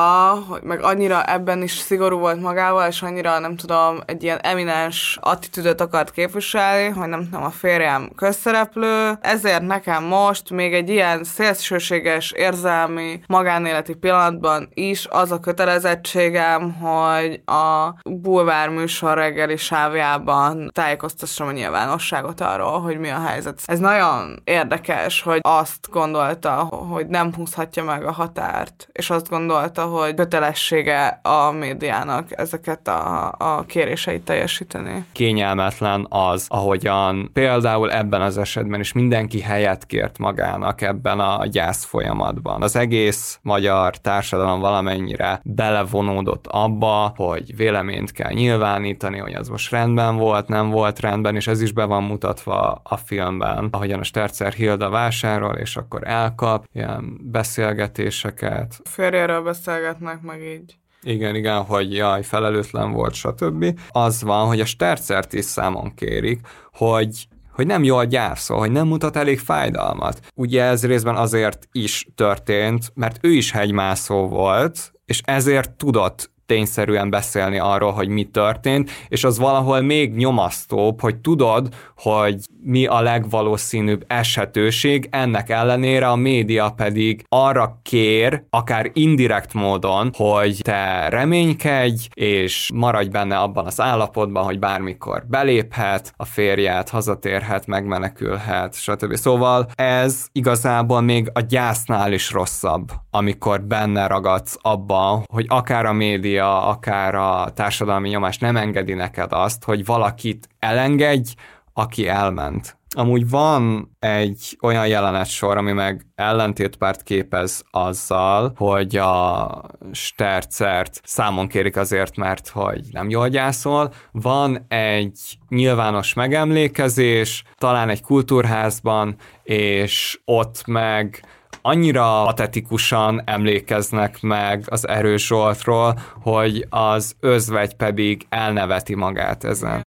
[0.49, 5.19] hogy meg annyira ebben is szigorú volt magával, és annyira nem tudom, egy ilyen eminens
[5.21, 11.25] attitűdöt akart képviselni, hogy nem tudom, a férjem közszereplő, ezért nekem most még egy ilyen
[11.25, 21.27] szélsőséges érzelmi magánéleti pillanatban is az a kötelezettségem, hogy a bulvár műsor reggeli sávjában tájékoztassam
[21.29, 23.61] tájékoztassam a nyilvánosságot arról, hogy mi a helyzet.
[23.65, 29.83] Ez nagyon érdekes, hogy azt gondolta, hogy nem húzhatja meg a határt, és azt gondolta,
[29.83, 35.07] hogy kötelessége a médiának ezeket a, a kéréseit teljesíteni.
[35.13, 41.85] Kényelmetlen az, ahogyan például ebben az esetben is mindenki helyet kért magának ebben a gyász
[41.85, 42.63] folyamatban.
[42.63, 50.17] Az egész magyar társadalom valamennyire belevonódott abba, hogy véleményt kell nyilvánítani, hogy az most rendben
[50.17, 54.03] volt, nem volt rendben, filmben, és ez is be van mutatva a filmben, ahogyan a
[54.03, 58.81] Stercer Hilda vásárol, és akkor elkap ilyen beszélgetéseket.
[58.85, 60.79] Férjéről beszélgetnek meg így.
[61.03, 63.81] Igen, igen, hogy jaj, felelőtlen volt, stb.
[63.91, 66.41] Az van, hogy a Stercert is számon kérik,
[66.73, 70.21] hogy hogy nem jól gyászol, hogy nem mutat elég fájdalmat.
[70.35, 77.11] Ugye ez részben azért is történt, mert ő is hegymászó volt, és ezért tudott tényszerűen
[77.11, 83.01] beszélni arról, hogy mi történt, és az valahol még nyomasztóbb, hogy tudod, hogy mi a
[83.01, 92.09] legvalószínűbb eshetőség, ennek ellenére a média pedig arra kér, akár indirekt módon, hogy te reménykedj,
[92.15, 99.15] és maradj benne abban az állapotban, hogy bármikor beléphet, a férját hazatérhet, megmenekülhet, stb.
[99.15, 105.93] Szóval ez igazából még a gyásznál is rosszabb, amikor benne ragadsz abban, hogy akár a
[105.93, 111.33] média média, akár a társadalmi nyomás nem engedi neked azt, hogy valakit elengedj,
[111.73, 112.77] aki elment.
[112.97, 119.63] Amúgy van egy olyan jelenet sor, ami meg ellentétpárt képez azzal, hogy a
[119.93, 123.93] stercert számon kérik azért, mert hogy nem jól gyászol.
[124.13, 131.23] Van egy nyilvános megemlékezés, talán egy kultúrházban, és ott meg
[131.69, 139.88] annyira patetikusan emlékeznek meg az erős Zsoltról, hogy az özvegy pedig elneveti magát ezen.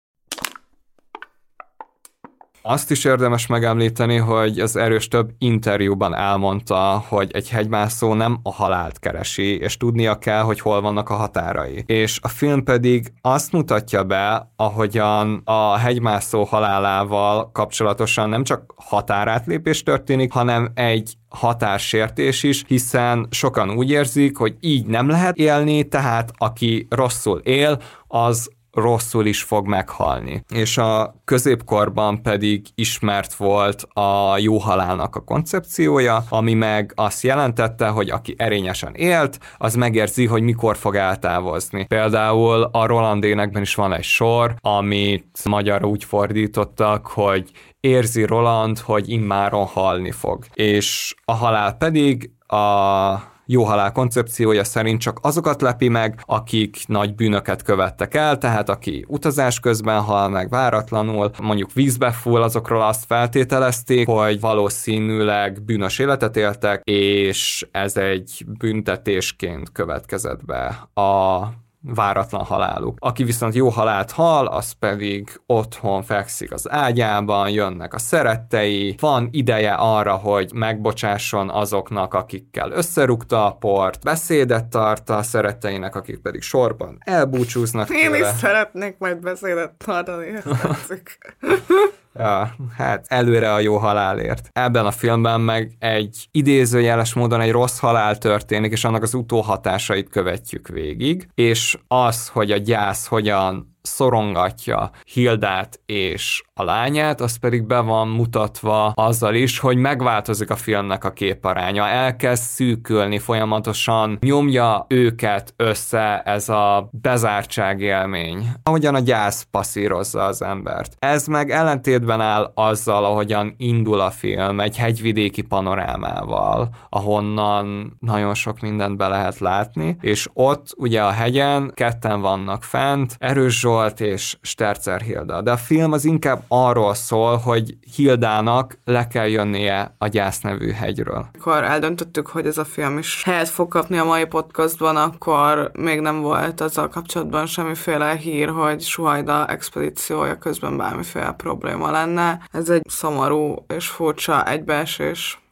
[2.65, 8.53] Azt is érdemes megemlíteni, hogy az erős több interjúban elmondta, hogy egy hegymászó nem a
[8.53, 11.83] halált keresi, és tudnia kell, hogy hol vannak a határai.
[11.85, 19.83] És a film pedig azt mutatja be, ahogyan a hegymászó halálával kapcsolatosan nem csak határátlépés
[19.83, 26.31] történik, hanem egy határsértés is, hiszen sokan úgy érzik, hogy így nem lehet élni, tehát
[26.37, 30.43] aki rosszul él, az rosszul is fog meghalni.
[30.49, 37.87] És a középkorban pedig ismert volt a jó halálnak a koncepciója, ami meg azt jelentette,
[37.87, 41.85] hogy aki erényesen élt, az megérzi, hogy mikor fog eltávozni.
[41.85, 48.79] Például a Roland énekben is van egy sor, amit magyarra úgy fordítottak, hogy érzi Roland,
[48.79, 50.45] hogy immáron halni fog.
[50.53, 57.15] És a halál pedig a jó halál koncepciója szerint csak azokat lepi meg, akik nagy
[57.15, 63.05] bűnöket követtek el, tehát aki utazás közben hal meg váratlanul, mondjuk vízbe full, azokról azt
[63.05, 71.41] feltételezték, hogy valószínűleg bűnös életet éltek, és ez egy büntetésként következett be a
[71.83, 72.97] váratlan haláluk.
[72.99, 79.27] Aki viszont jó halált hal, az pedig otthon fekszik az ágyában, jönnek a szerettei, van
[79.31, 86.41] ideje arra, hogy megbocsásson azoknak, akikkel összerúgta a port, beszédet tart a szeretteinek, akik pedig
[86.41, 88.29] sorban elbúcsúznak Én tőle.
[88.29, 91.17] is szeretnék majd beszédet tartani, ezt tetszik.
[92.15, 94.49] Ja, hát előre a jó halálért.
[94.51, 100.09] Ebben a filmben meg egy idézőjeles módon egy rossz halál történik, és annak az utóhatásait
[100.09, 107.65] követjük végig, és az, hogy a gyász hogyan szorongatja Hildát és a lányát, az pedig
[107.65, 114.85] be van mutatva azzal is, hogy megváltozik a filmnek a képaránya, elkezd szűkülni folyamatosan, nyomja
[114.87, 120.95] őket össze ez a bezártság élmény, ahogyan a gyász passzírozza az embert.
[120.99, 128.59] Ez meg ellentétben áll azzal, ahogyan indul a film, egy hegyvidéki panorámával, ahonnan nagyon sok
[128.59, 134.37] mindent be lehet látni, és ott ugye a hegyen ketten vannak fent, erős Zsolt és
[134.41, 135.41] Stercer Hilda.
[135.41, 140.71] De a film az inkább arról szól, hogy Hildának le kell jönnie a gyász nevű
[140.71, 141.25] hegyről.
[141.33, 145.99] Amikor eldöntöttük, hogy ez a film is helyet fog kapni a mai podcastban, akkor még
[145.99, 152.47] nem volt azzal kapcsolatban semmiféle hír, hogy Suhajda expedíciója közben bármiféle probléma lenne.
[152.51, 155.42] Ez egy szomorú és furcsa egybeesés.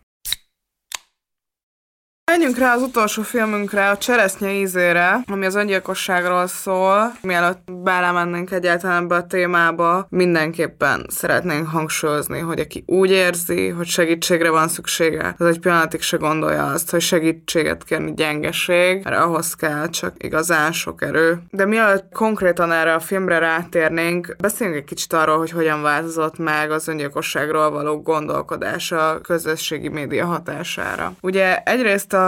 [2.32, 7.13] Menjünk rá az utolsó filmünkre, a Cseresznye ízére, ami az öngyilkosságról szól.
[7.21, 14.49] Mielőtt belemennénk egyáltalán be a témába, mindenképpen szeretnénk hangsúlyozni, hogy aki úgy érzi, hogy segítségre
[14.49, 19.89] van szüksége, az egy pillanatig se gondolja azt, hogy segítséget kérni gyengeség, mert ahhoz kell
[19.89, 21.41] csak igazán sok erő.
[21.49, 26.71] De mielőtt konkrétan erre a filmre rátérnénk, beszéljünk egy kicsit arról, hogy hogyan változott meg
[26.71, 31.13] az öngyilkosságról való gondolkodás a közösségi média hatására.
[31.21, 32.19] Ugye egyrészt a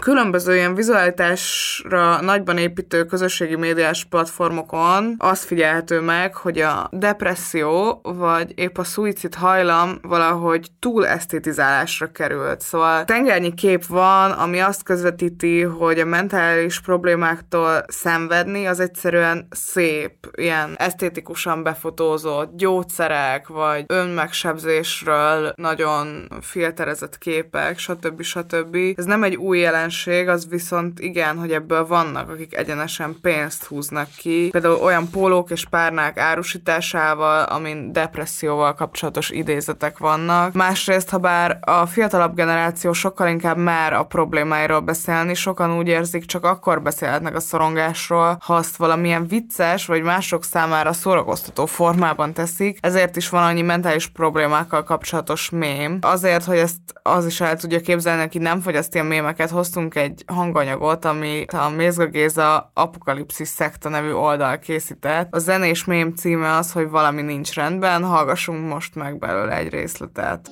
[0.00, 8.52] különböző ilyen vizualitásra nagyban építő közösségi médiás platformokon azt figyelhető meg, hogy a depresszió vagy
[8.54, 12.60] épp a szuicid hajlam valahogy túl esztétizálásra került.
[12.60, 20.12] Szóval tengernyi kép van, ami azt közvetíti, hogy a mentális problémáktól szenvedni az egyszerűen szép,
[20.36, 28.22] ilyen esztétikusan befotózott gyógyszerek, vagy önmegsebzésről nagyon filterezett képek, stb.
[28.22, 28.76] stb.
[28.96, 34.08] Ez nem egy új jelenség, az viszont igen, hogy ebből vannak, akik egyenesen pénzt húznak
[34.16, 34.48] ki.
[34.50, 40.52] Például olyan pólók és párnák árusításával, amin depresszióval kapcsolatos idézetek vannak.
[40.52, 46.24] Másrészt, ha bár a fiatalabb generáció sokkal inkább már a problémáiról beszélni, sokan úgy érzik,
[46.24, 52.78] csak akkor beszélhetnek a szorongásról, ha azt valamilyen vicces, vagy mások számára szórakoztató formában teszik,
[52.80, 55.98] ezért is van annyi mentális problémákkal kapcsolatos mém.
[56.00, 60.24] Azért, hogy ezt az is el tudja képzelni, aki nem fogyaszt ilyen mémeket, hoztunk egy
[60.26, 65.34] hanganyagot, amit a Mézga Géza Apokalipszis Szekta nevű oldal készített.
[65.34, 70.50] A zenés mém címe az, hogy valami nincs rendben, hallgassunk most meg belőle egy részletet.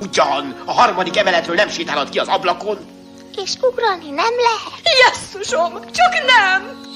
[0.00, 2.95] Ugyan, a harmadik emeletről nem sétálhat ki az ablakon.
[3.36, 4.82] És ugrani nem lehet.
[4.98, 6.94] Jesszusom, csak nem!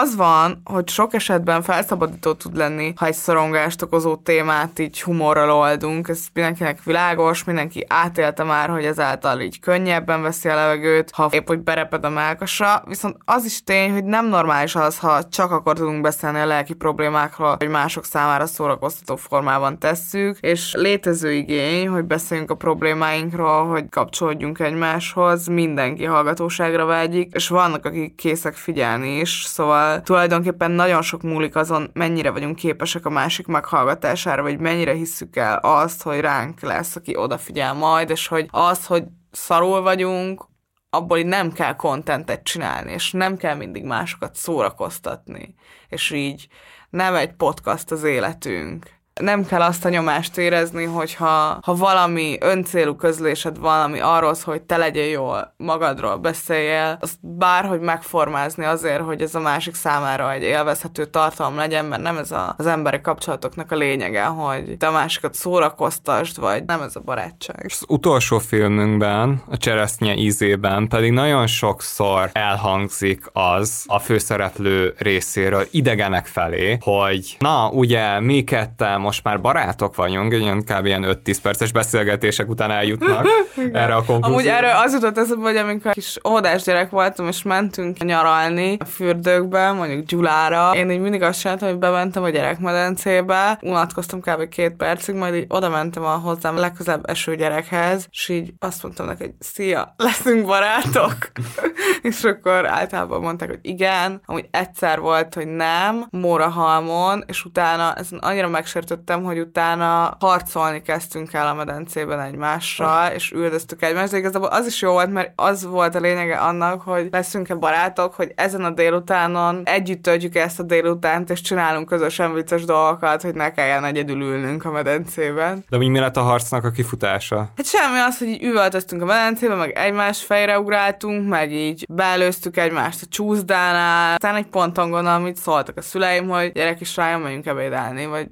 [0.00, 5.50] Az van, hogy sok esetben felszabadító tud lenni, ha egy szorongást okozó témát így humorral
[5.50, 6.08] oldunk.
[6.08, 11.46] Ez mindenkinek világos, mindenki átélte már, hogy ezáltal így könnyebben veszi a levegőt, ha épp
[11.46, 12.82] hogy bereped a melkasa.
[12.86, 16.74] Viszont az is tény, hogy nem normális az, ha csak akkor tudunk beszélni a lelki
[16.74, 23.88] problémákról, hogy mások számára szórakoztató formában tesszük, és létező igény, hogy beszéljünk a problémáinkról, hogy
[23.88, 31.22] kapcsolódjunk egymáshoz, mindenki hallgatóságra vágyik, és vannak, akik készek figyelni is, szóval tulajdonképpen nagyon sok
[31.22, 36.60] múlik azon, mennyire vagyunk képesek a másik meghallgatására, vagy mennyire hisszük el azt, hogy ránk
[36.60, 40.44] lesz, aki odafigyel majd, és hogy az, hogy szarul vagyunk,
[40.90, 45.54] abból így nem kell kontentet csinálni, és nem kell mindig másokat szórakoztatni,
[45.88, 46.48] és így
[46.90, 48.93] nem egy podcast az életünk.
[49.20, 54.62] Nem kell azt a nyomást érezni, hogyha ha valami öncélú közlésed van, ami arról hogy
[54.62, 60.42] te legyél jól, magadról beszéljél, azt bárhogy megformázni azért, hogy ez a másik számára egy
[60.42, 64.90] élvezhető tartalom legyen, mert nem ez a, az emberi kapcsolatoknak a lényege, hogy te a
[64.90, 67.64] másikat szórakoztasd, vagy nem ez a barátság.
[67.64, 76.26] Az utolsó filmünkben, a cseresznye ízében pedig nagyon sokszor elhangzik az a főszereplő részéről idegenek
[76.26, 80.86] felé, hogy na, ugye mi ketten most már barátok vagyunk, ilyen kb.
[80.86, 83.26] ilyen 5-10 perces beszélgetések után eljutnak
[83.72, 84.26] erre a konklúzióra.
[84.26, 88.84] Amúgy erről az jutott eszembe, hogy amikor kis óvodás gyerek voltam, és mentünk nyaralni a
[88.84, 94.48] fürdőkbe, mondjuk Gyulára, én így mindig azt csináltam, hogy bementem a gyerekmedencébe, unatkoztam kb.
[94.48, 99.06] két percig, majd így oda mentem a hozzám legközelebb eső gyerekhez, és így azt mondtam
[99.06, 101.16] neki, hogy szia, leszünk barátok.
[102.02, 108.18] és akkor általában mondták, hogy igen, amúgy egyszer volt, hogy nem, Mórahalmon, és utána ezen
[108.18, 108.48] annyira
[108.94, 114.66] megsértődtem, hogy utána harcolni kezdtünk el a medencében egymással, és üldöztük egymást, de igazából az
[114.66, 118.70] is jó volt, mert az volt a lényege annak, hogy leszünk-e barátok, hogy ezen a
[118.70, 124.20] délutánon együtt töltjük ezt a délutánt, és csinálunk közösen vicces dolgokat, hogy ne kelljen egyedül
[124.20, 125.64] ülnünk a medencében.
[125.68, 127.36] De mi mi lett a harcnak a kifutása?
[127.56, 132.56] Hát semmi az, hogy így üvöltöztünk a medencébe, meg egymás fejre ugráltunk, meg így belőztük
[132.56, 134.14] egymást a csúszdánál.
[134.14, 138.28] Aztán egy ponton amit szóltak a szüleim, hogy gyerek is rájön, menjünk ebédelni, vagy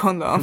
[0.00, 0.42] gondolom.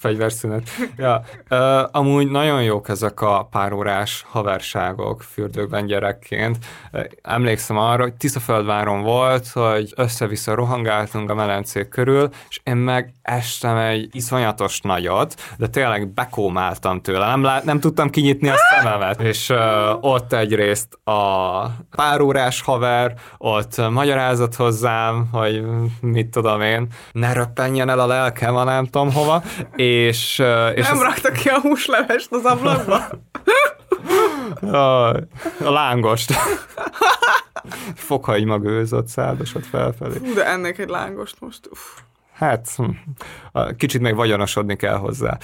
[0.00, 0.68] Fegyverszünet.
[0.96, 1.58] Ja, uh,
[1.92, 6.58] amúgy nagyon jók ezek a párórás haverságok fürdőkben gyerekként.
[6.92, 13.12] Uh, emlékszem arra, hogy Tiszaföldváron volt, hogy össze-vissza rohangáltunk a melencék körül, és én meg
[13.22, 17.26] estem egy iszonyatos nagyot, de tényleg bekómáltam tőle.
[17.26, 19.20] Nem, lát, nem tudtam kinyitni a szememet.
[19.20, 19.58] És uh,
[20.00, 25.64] ott egyrészt a párórás haver, ott magyarázott hozzám, hogy
[26.00, 29.42] mit tudom én, ne röppenjen el a lelkem, a nem tudom hova,
[29.76, 29.88] és...
[29.90, 31.02] és nem az...
[31.02, 33.08] rakta ki a húslevest az ablakba?
[34.76, 35.08] a,
[35.64, 36.32] a lángost.
[37.94, 40.18] Fokhagyma gőzött szádosod felfelé.
[40.34, 41.68] De ennek egy lángost most...
[41.70, 41.80] Uff.
[42.40, 42.90] Hát, hm,
[43.76, 45.38] kicsit még vagyonosodni kell hozzá.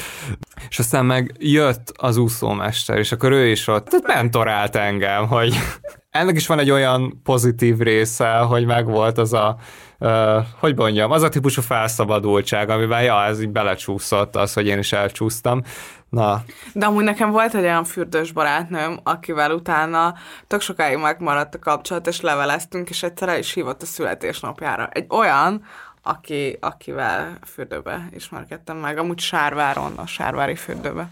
[0.68, 5.55] És aztán meg jött az úszómester, és akkor ő is ott mentorált engem, hogy
[6.11, 9.57] ennek is van egy olyan pozitív része, hogy megvolt az a
[9.99, 14.78] uh, hogy mondjam, az a típusú felszabadultság, amiben ja, ez így belecsúszott, az, hogy én
[14.78, 15.62] is elcsúsztam.
[16.09, 16.42] Na.
[16.72, 20.14] De amúgy nekem volt egy olyan fürdős barátnőm, akivel utána
[20.47, 24.88] tök sokáig megmaradt a kapcsolat, és leveleztünk, és egyszer el is hívott a születésnapjára.
[24.92, 25.64] Egy olyan,
[26.03, 31.09] aki, akivel fürdőbe ismerkedtem meg, amúgy Sárváron, a Sárvári fürdőbe.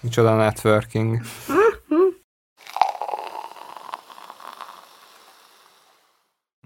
[0.00, 1.20] Micsoda networking.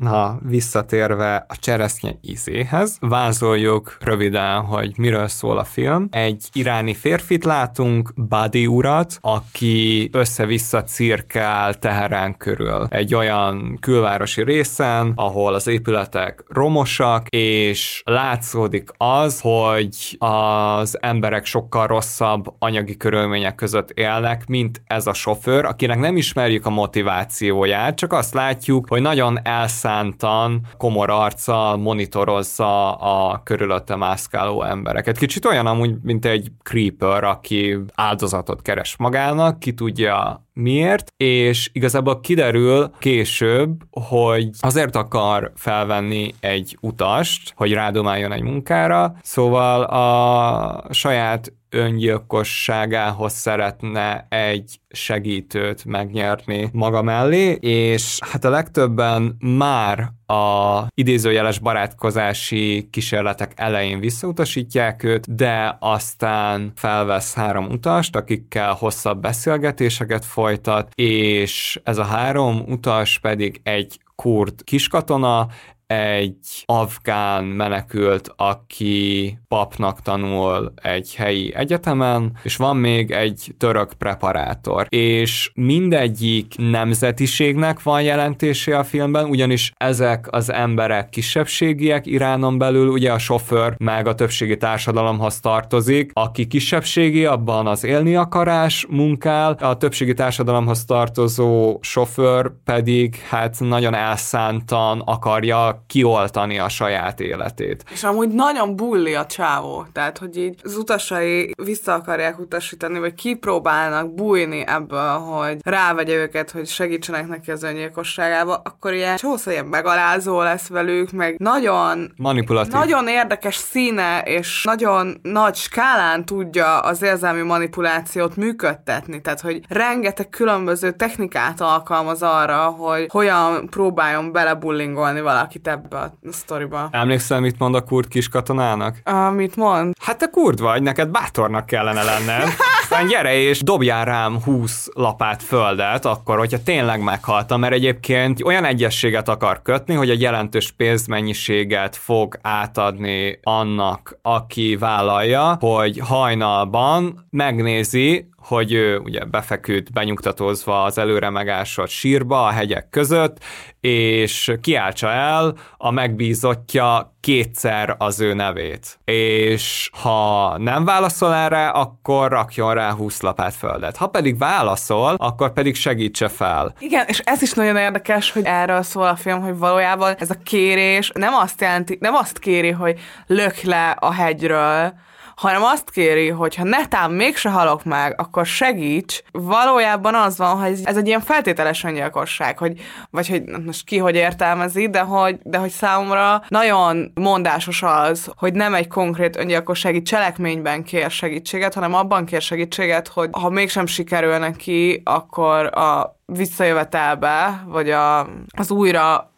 [0.03, 6.09] Na, visszatérve a cseresznye ízéhez, vázoljuk röviden, hogy miről szól a film.
[6.11, 12.87] Egy iráni férfit látunk, Badi urat, aki össze-vissza cirkál Teherán körül.
[12.91, 21.87] Egy olyan külvárosi részen, ahol az épületek romosak, és látszódik az, hogy az emberek sokkal
[21.87, 28.13] rosszabb anyagi körülmények között élnek, mint ez a sofőr, akinek nem ismerjük a motivációját, csak
[28.13, 29.39] azt látjuk, hogy nagyon
[29.87, 35.19] elszántan, komor arccal monitorozza a körülötte mászkáló embereket.
[35.19, 42.21] Kicsit olyan amúgy, mint egy creeper, aki áldozatot keres magának, ki tudja miért, és igazából
[42.21, 51.53] kiderül később, hogy azért akar felvenni egy utast, hogy rádomáljon egy munkára, szóval a saját
[51.77, 62.89] öngyilkosságához szeretne egy segítőt megnyerni maga mellé, és hát a legtöbben már a idézőjeles barátkozási
[62.91, 71.99] kísérletek elején visszautasítják őt, de aztán felvesz három utast, akikkel hosszabb beszélgetéseket folytat, és ez
[71.99, 75.47] a három utas pedig egy kurd kiskatona,
[75.87, 84.87] egy afgán menekült, aki papnak tanul egy helyi egyetemen, és van még egy török preparátor.
[84.89, 93.13] És mindegyik nemzetiségnek van jelentése a filmben, ugyanis ezek az emberek kisebbségiek Iránon belül, ugye
[93.13, 99.77] a sofőr meg a többségi társadalomhoz tartozik, aki kisebbségi, abban az élni akarás munkál, a
[99.77, 107.85] többségi társadalomhoz tartozó sofőr pedig hát nagyon elszántan akarja kioltani a saját életét.
[107.91, 113.15] És amúgy nagyon bulli a csávó, tehát hogy így az utasai vissza akarják utasítani, vagy
[113.15, 119.65] kipróbálnak bújni ebből, hogy rávegye őket, hogy segítsenek neki az öngyilkosságába, akkor ilyen csószor ilyen
[119.65, 122.73] megalázó lesz velük, meg nagyon manipulatív.
[122.73, 130.29] Nagyon érdekes színe, és nagyon nagy skálán tudja az érzelmi manipulációt működtetni, tehát hogy rengeteg
[130.29, 136.89] különböző technikát alkalmaz arra, hogy hogyan próbáljon belebullingolni valakit ebbe a sztoriba.
[136.91, 139.01] Emlékszel, mit mond a kurd kis katonának?
[139.05, 139.95] Amit mond?
[140.01, 142.49] Hát te kurd vagy, neked bátornak kellene lenned.
[142.83, 148.65] Aztán gyere és dobjál rám 20 lapát földet, akkor, hogyha tényleg meghaltam, mert egyébként olyan
[148.65, 158.29] egyességet akar kötni, hogy egy jelentős pénzmennyiséget fog átadni annak, aki vállalja, hogy hajnalban megnézi,
[158.47, 163.37] hogy ő ugye befeküdt, benyugtatózva az előre megásott sírba a hegyek között,
[163.81, 168.99] és kiáltsa el a megbízottja kétszer az ő nevét.
[169.05, 173.97] És ha nem válaszol erre, akkor rakjon rá 20 lapát földet.
[173.97, 176.75] Ha pedig válaszol, akkor pedig segítse fel.
[176.79, 180.37] Igen, és ez is nagyon érdekes, hogy erről szól a film, hogy valójában ez a
[180.45, 184.93] kérés nem azt jelenti, nem azt kéri, hogy lök le a hegyről,
[185.37, 189.23] hanem azt kéri, hogy ha netán mégse halok meg, akkor segíts.
[189.33, 192.81] Valójában az van, hogy ez egy ilyen feltételes öngyilkosság, hogy,
[193.11, 198.53] vagy hogy most ki hogy értelmezi, de hogy, de hogy számomra nagyon mondásos az, hogy
[198.53, 204.39] nem egy konkrét öngyilkossági cselekményben kér segítséget, hanem abban kér segítséget, hogy ha mégsem sikerül
[204.39, 209.33] neki, akkor a visszajövetelbe, vagy a, az újra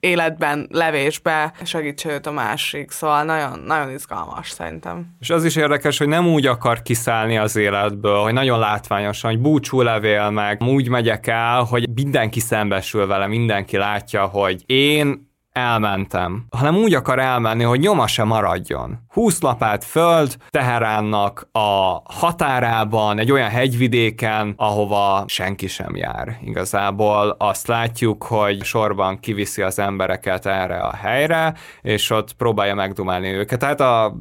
[0.00, 2.90] életben, levésbe segítse őt a másik.
[2.90, 5.16] Szóval nagyon, nagyon izgalmas szerintem.
[5.20, 9.40] És az is érdekes, hogy nem úgy akar kiszállni az életből, hogy nagyon látványosan, hogy
[9.40, 16.44] búcsú levél meg, úgy megyek el, hogy mindenki szembesül vele, mindenki látja, hogy én elmentem,
[16.50, 18.98] hanem úgy akar elmenni, hogy nyoma se maradjon.
[19.08, 26.38] 20 lapát föld, Teheránnak a határában, egy olyan hegyvidéken, ahova senki sem jár.
[26.44, 33.28] Igazából azt látjuk, hogy sorban kiviszi az embereket erre a helyre, és ott próbálja megdumálni
[33.28, 33.58] őket.
[33.58, 34.16] Tehát a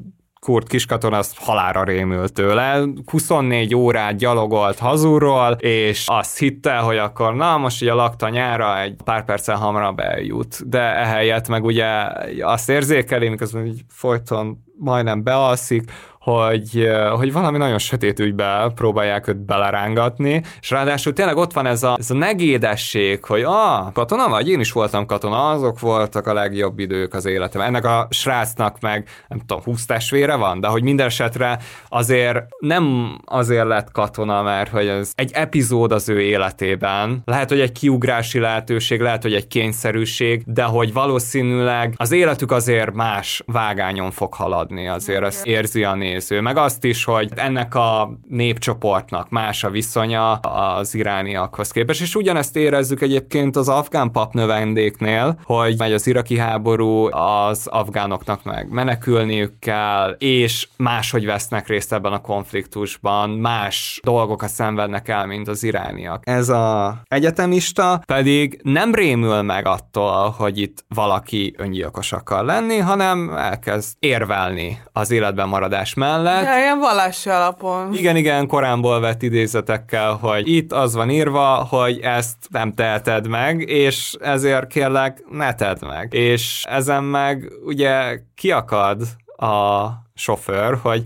[0.45, 2.83] Kurt kiskaton azt halára rémült tőle.
[3.05, 8.95] 24 órát gyalogolt hazúról, és azt hitte, hogy akkor na, most ugye lakta nyára egy
[9.03, 10.69] pár perccel hamarabb eljut.
[10.69, 11.87] De ehelyett meg ugye
[12.41, 15.91] azt érzékeli, miközben így folyton majdnem bealszik,
[16.21, 21.83] hogy, hogy valami nagyon sötét ügybe próbálják őt belerángatni, és ráadásul tényleg ott van ez
[21.83, 24.49] a, ez a negédesség, hogy ah, katona vagy?
[24.49, 27.61] Én is voltam katona, azok voltak a legjobb idők az életem.
[27.61, 31.59] Ennek a srácnak meg, nem tudom, 20 testvére van, de hogy minden esetre
[31.89, 37.21] azért nem azért lett katona, mert hogy ez egy epizód az ő életében.
[37.25, 42.93] Lehet, hogy egy kiugrási lehetőség, lehet, hogy egy kényszerűség, de hogy valószínűleg az életük azért
[42.93, 47.75] más vágányon fog haladni, azért azt érzi a néző néző, meg azt is, hogy ennek
[47.75, 55.39] a népcsoportnak más a viszonya az irániakhoz képest, és ugyanezt érezzük egyébként az afgán papnövendéknél,
[55.43, 62.13] hogy megy az iraki háború, az afgánoknak meg menekülniük kell, és máshogy vesznek részt ebben
[62.13, 66.23] a konfliktusban, más dolgokat szenvednek el, mint az irániak.
[66.27, 73.29] Ez a egyetemista pedig nem rémül meg attól, hogy itt valaki öngyilkos akar lenni, hanem
[73.29, 76.45] elkezd érvelni az életben maradás mellett.
[76.45, 77.93] Ja, ilyen vallási alapon.
[77.93, 83.61] Igen, igen, korámból vett idézetekkel, hogy itt az van írva, hogy ezt nem teheted meg,
[83.69, 86.13] és ezért kérlek, ne tedd meg.
[86.13, 89.01] És ezen meg ugye kiakad
[89.35, 91.03] a sofőr, hogy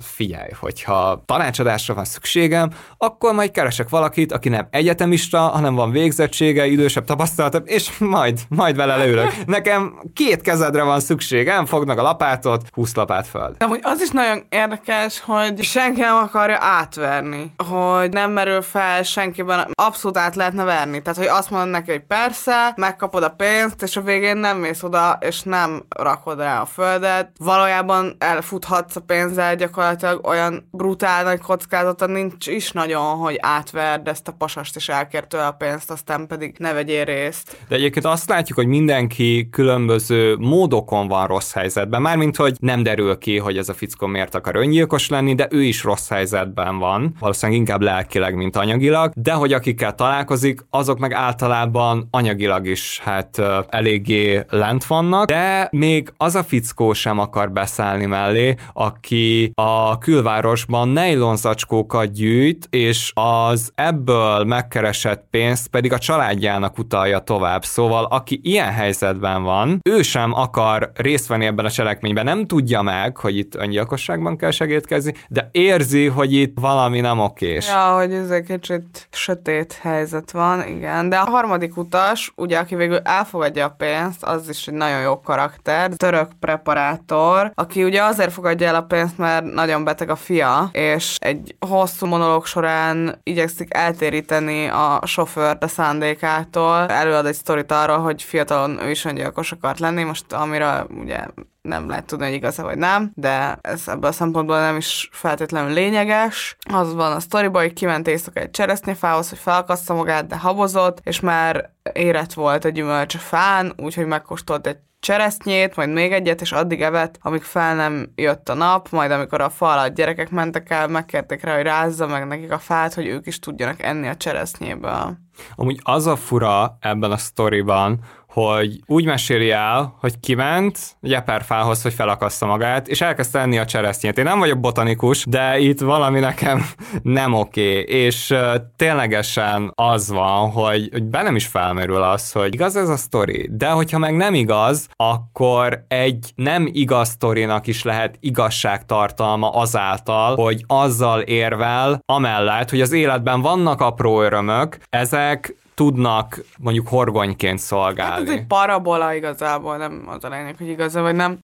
[0.00, 6.66] figyelj, hogyha tanácsadásra van szükségem, akkor majd keresek valakit, aki nem egyetemista, hanem van végzettsége,
[6.66, 9.32] idősebb tapasztalatabb, és majd, majd vele leülök.
[9.46, 13.56] Nekem két kezedre van szükségem, meg a lapátot, húsz lapát föld.
[13.56, 19.02] De hogy az is nagyon érdekes, hogy senki nem akarja átverni, hogy nem merül fel
[19.02, 21.02] senkiben, abszolút át lehetne verni.
[21.02, 24.82] Tehát, hogy azt mondod neki, hogy persze, megkapod a pénzt, és a végén nem mész
[24.82, 27.30] oda, és nem rakod rá a földet.
[27.38, 29.75] Valójában elfuthatsz a pénzzel, gyakorlatilag
[30.22, 35.46] olyan brutál nagy kockázata nincs is nagyon, hogy átverd ezt a pasast és elkér tőle
[35.46, 37.56] a pénzt, aztán pedig ne vegyél részt.
[37.68, 43.18] De egyébként azt látjuk, hogy mindenki különböző módokon van rossz helyzetben, mármint, hogy nem derül
[43.18, 47.14] ki, hogy ez a fickó miért akar öngyilkos lenni, de ő is rossz helyzetben van,
[47.18, 53.42] valószínűleg inkább lelkileg, mint anyagilag, de hogy akikkel találkozik, azok meg általában anyagilag is hát
[53.68, 59.65] eléggé lent vannak, de még az a fickó sem akar beszállni mellé, aki a
[59.98, 67.64] külvárosban nejlonzacskókat gyűjt, és az ebből megkeresett pénzt pedig a családjának utalja tovább.
[67.64, 72.82] Szóval aki ilyen helyzetben van, ő sem akar részt venni ebben a cselekményben, nem tudja
[72.82, 77.68] meg, hogy itt öngyilkosságban kell segítkezni, de érzi, hogy itt valami nem okés.
[77.68, 81.08] Ja, hogy ez egy kicsit sötét helyzet van, igen.
[81.08, 85.20] De a harmadik utas, ugye, aki végül elfogadja a pénzt, az is egy nagyon jó
[85.20, 90.68] karakter, török preparátor, aki ugye azért fogadja el a pénzt, mert nagyon beteg a fia,
[90.72, 96.86] és egy hosszú monológ során igyekszik eltéríteni a sofőrt a szándékától.
[96.88, 101.26] Előad egy sztorit arról, hogy fiatalon ő is öngyilkos akart lenni, most amire ugye
[101.66, 105.72] nem lehet tudni, hogy igaz vagy nem, de ez ebből a szempontból nem is feltétlenül
[105.72, 106.56] lényeges.
[106.72, 111.20] Az van a sztoriban, hogy kiment éjszaka egy cseresznyefához, hogy felakassza magát, de habozott, és
[111.20, 116.52] már érett volt a gyümölcs a fán, úgyhogy megkóstolt egy cseresznyét, majd még egyet, és
[116.52, 120.70] addig evett, amíg fel nem jött a nap, majd amikor a fa alatt gyerekek mentek
[120.70, 124.16] el, megkérték rá, hogy rázza meg nekik a fát, hogy ők is tudjanak enni a
[124.16, 125.16] cseresznyéből.
[125.54, 127.98] Amúgy az a fura ebben a sztoriban,
[128.40, 134.18] hogy úgy meséli el, hogy kiment jeperfához, hogy felakassza magát, és elkezdte enni a cseresznyét.
[134.18, 136.66] Én nem vagyok botanikus, de itt valami nekem
[137.02, 142.76] nem oké, és uh, ténylegesen az van, hogy, hogy bennem is felmerül az, hogy igaz
[142.76, 148.16] ez a sztori, de hogyha meg nem igaz, akkor egy nem igaz sztorinak is lehet
[148.20, 156.88] igazságtartalma azáltal, hogy azzal érvel, amellett, hogy az életben vannak apró örömök, ezek tudnak mondjuk
[156.88, 158.12] horgonyként szolgálni.
[158.12, 161.38] Hát ez egy parabola igazából, nem az a lényeg, hogy igaza vagy nem.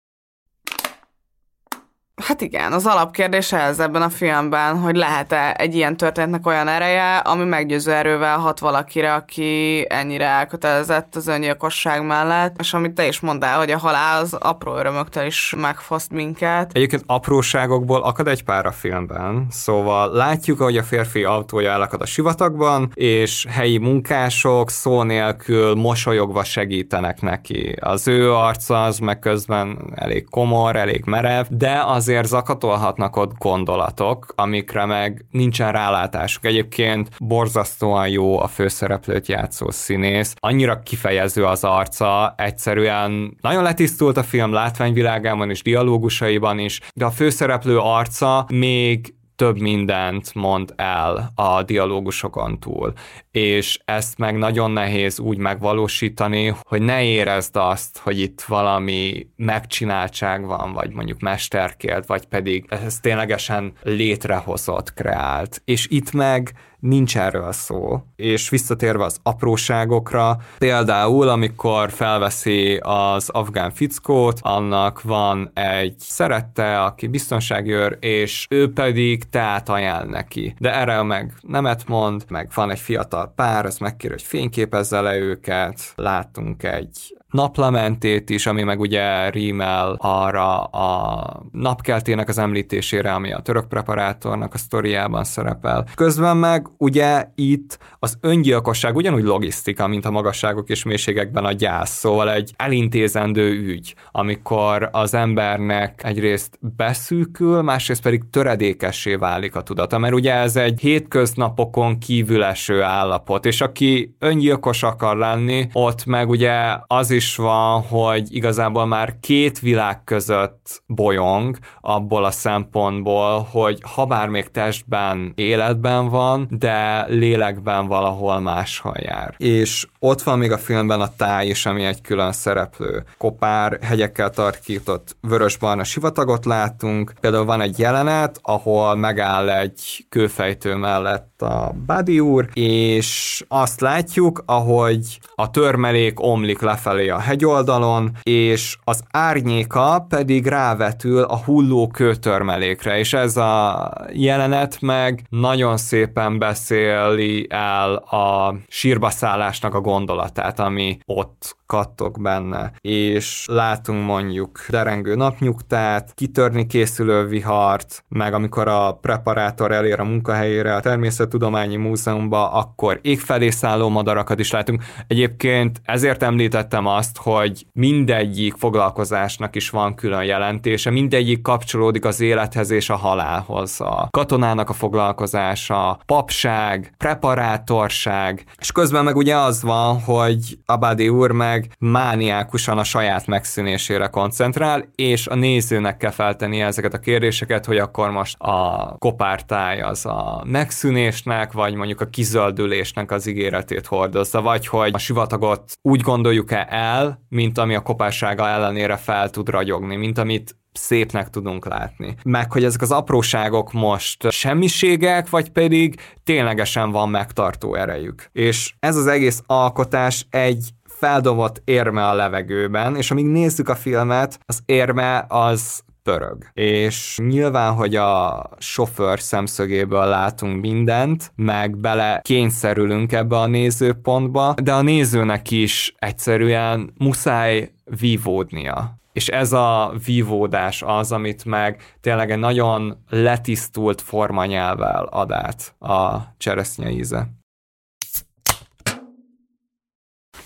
[2.21, 7.17] Hát igen, az alapkérdés ez ebben a filmben, hogy lehet-e egy ilyen történetnek olyan ereje,
[7.17, 13.21] ami meggyőző erővel hat valakire, aki ennyire elkötelezett az öngyilkosság mellett, és amit te is
[13.21, 16.71] mondtál, hogy a halál az apró örömöktől is megfoszt minket.
[16.75, 22.07] Egyébként apróságokból akad egy pár a filmben, szóval látjuk, hogy a férfi autója elakad a
[22.07, 27.77] sivatagban, és helyi munkások szó nélkül mosolyogva segítenek neki.
[27.81, 33.33] Az ő arca az meg közben elég komor, elég merev, de az azért zakatolhatnak ott
[33.39, 36.45] gondolatok, amikre meg nincsen rálátásuk.
[36.45, 44.23] Egyébként borzasztóan jó a főszereplőt játszó színész, annyira kifejező az arca, egyszerűen nagyon letisztult a
[44.23, 51.63] film látványvilágában és dialógusaiban is, de a főszereplő arca még több mindent mond el a
[51.63, 52.93] dialógusokon túl,
[53.31, 60.47] és ezt meg nagyon nehéz úgy megvalósítani, hogy ne érezd azt, hogy itt valami megcsináltság
[60.47, 65.63] van, vagy mondjuk mesterkélt, vagy pedig ez ténylegesen létrehozott, kreált.
[65.65, 68.03] És itt meg nincs erről szó.
[68.17, 77.07] És visszatérve az apróságokra, például amikor felveszi az afgán fickót, annak van egy szerette, aki
[77.07, 80.55] biztonságőr, és ő pedig teát ajánl neki.
[80.59, 85.17] De erre meg nemet mond, meg van egy fiatal pár, az megkér, hogy fényképezze le
[85.17, 93.33] őket, látunk egy naplamentét is, ami meg ugye rímel arra a napkeltének az említésére, ami
[93.33, 95.87] a török preparátornak a sztoriában szerepel.
[95.95, 101.99] Közben meg ugye itt az öngyilkosság ugyanúgy logisztika, mint a magasságok és mélységekben a gyász,
[101.99, 109.99] szóval egy elintézendő ügy, amikor az embernek egyrészt beszűkül, másrészt pedig töredékessé válik a tudata,
[109.99, 116.29] mert ugye ez egy hétköznapokon kívül eső állapot, és aki öngyilkos akar lenni, ott meg
[116.29, 116.53] ugye
[116.87, 124.05] az is van, hogy igazából már két világ között bolyong abból a szempontból, hogy ha
[124.05, 129.35] bár még testben életben van, de lélekben valahol máshol jár.
[129.39, 133.05] És ott van még a filmben a táj is, ami egy külön szereplő.
[133.19, 137.13] Kopár hegyekkel tarkított vörös-barna sivatagot látunk.
[137.21, 144.43] Például van egy jelenet, ahol megáll egy kőfejtő mellett a Buddy úr, és azt látjuk,
[144.47, 152.99] ahogy a törmelék omlik lefelé a hegyoldalon, és az árnyéka pedig rávetül a hulló kőtörmelékre,
[152.99, 161.57] és ez a jelenet meg nagyon szépen beszéli el a sírbaszállásnak a gondolatát, ami ott
[161.71, 170.01] kattog benne, és látunk mondjuk derengő napnyugtát, kitörni készülő vihart, meg amikor a preparátor elér
[170.01, 174.83] a munkahelyére a Természettudományi Múzeumba, akkor égfelé szálló madarakat is látunk.
[175.07, 182.71] Egyébként ezért említettem azt, hogy mindegyik foglalkozásnak is van külön jelentése, mindegyik kapcsolódik az élethez
[182.71, 183.81] és a halálhoz.
[183.81, 191.31] A katonának a foglalkozása, papság, preparátorság, és közben meg ugye az van, hogy Abadi úr
[191.31, 197.65] meg meg mániákusan a saját megszűnésére koncentrál, és a nézőnek kell feltenni ezeket a kérdéseket,
[197.65, 204.43] hogy akkor most a kopártáj az a megszűnésnek, vagy mondjuk a kizöldülésnek az ígéretét hordozza,
[204.43, 209.97] vagy hogy a sivatagot úgy gondoljuk-e el, mint ami a kopársága ellenére fel tud ragyogni,
[209.97, 212.15] mint amit szépnek tudunk látni.
[212.23, 218.29] Meg, hogy ezek az apróságok most semmiségek, vagy pedig ténylegesen van megtartó erejük.
[218.33, 220.69] És ez az egész alkotás egy
[221.01, 226.51] feldobott érme a levegőben, és amíg nézzük a filmet, az érme az pörög.
[226.53, 234.73] És nyilván, hogy a sofőr szemszögéből látunk mindent, meg bele kényszerülünk ebbe a nézőpontba, de
[234.73, 237.71] a nézőnek is egyszerűen muszáj
[238.01, 238.99] vívódnia.
[239.13, 246.19] És ez a vívódás az, amit meg tényleg egy nagyon letisztult formanyelvel ad át a
[246.39, 247.40] cseresznye íze.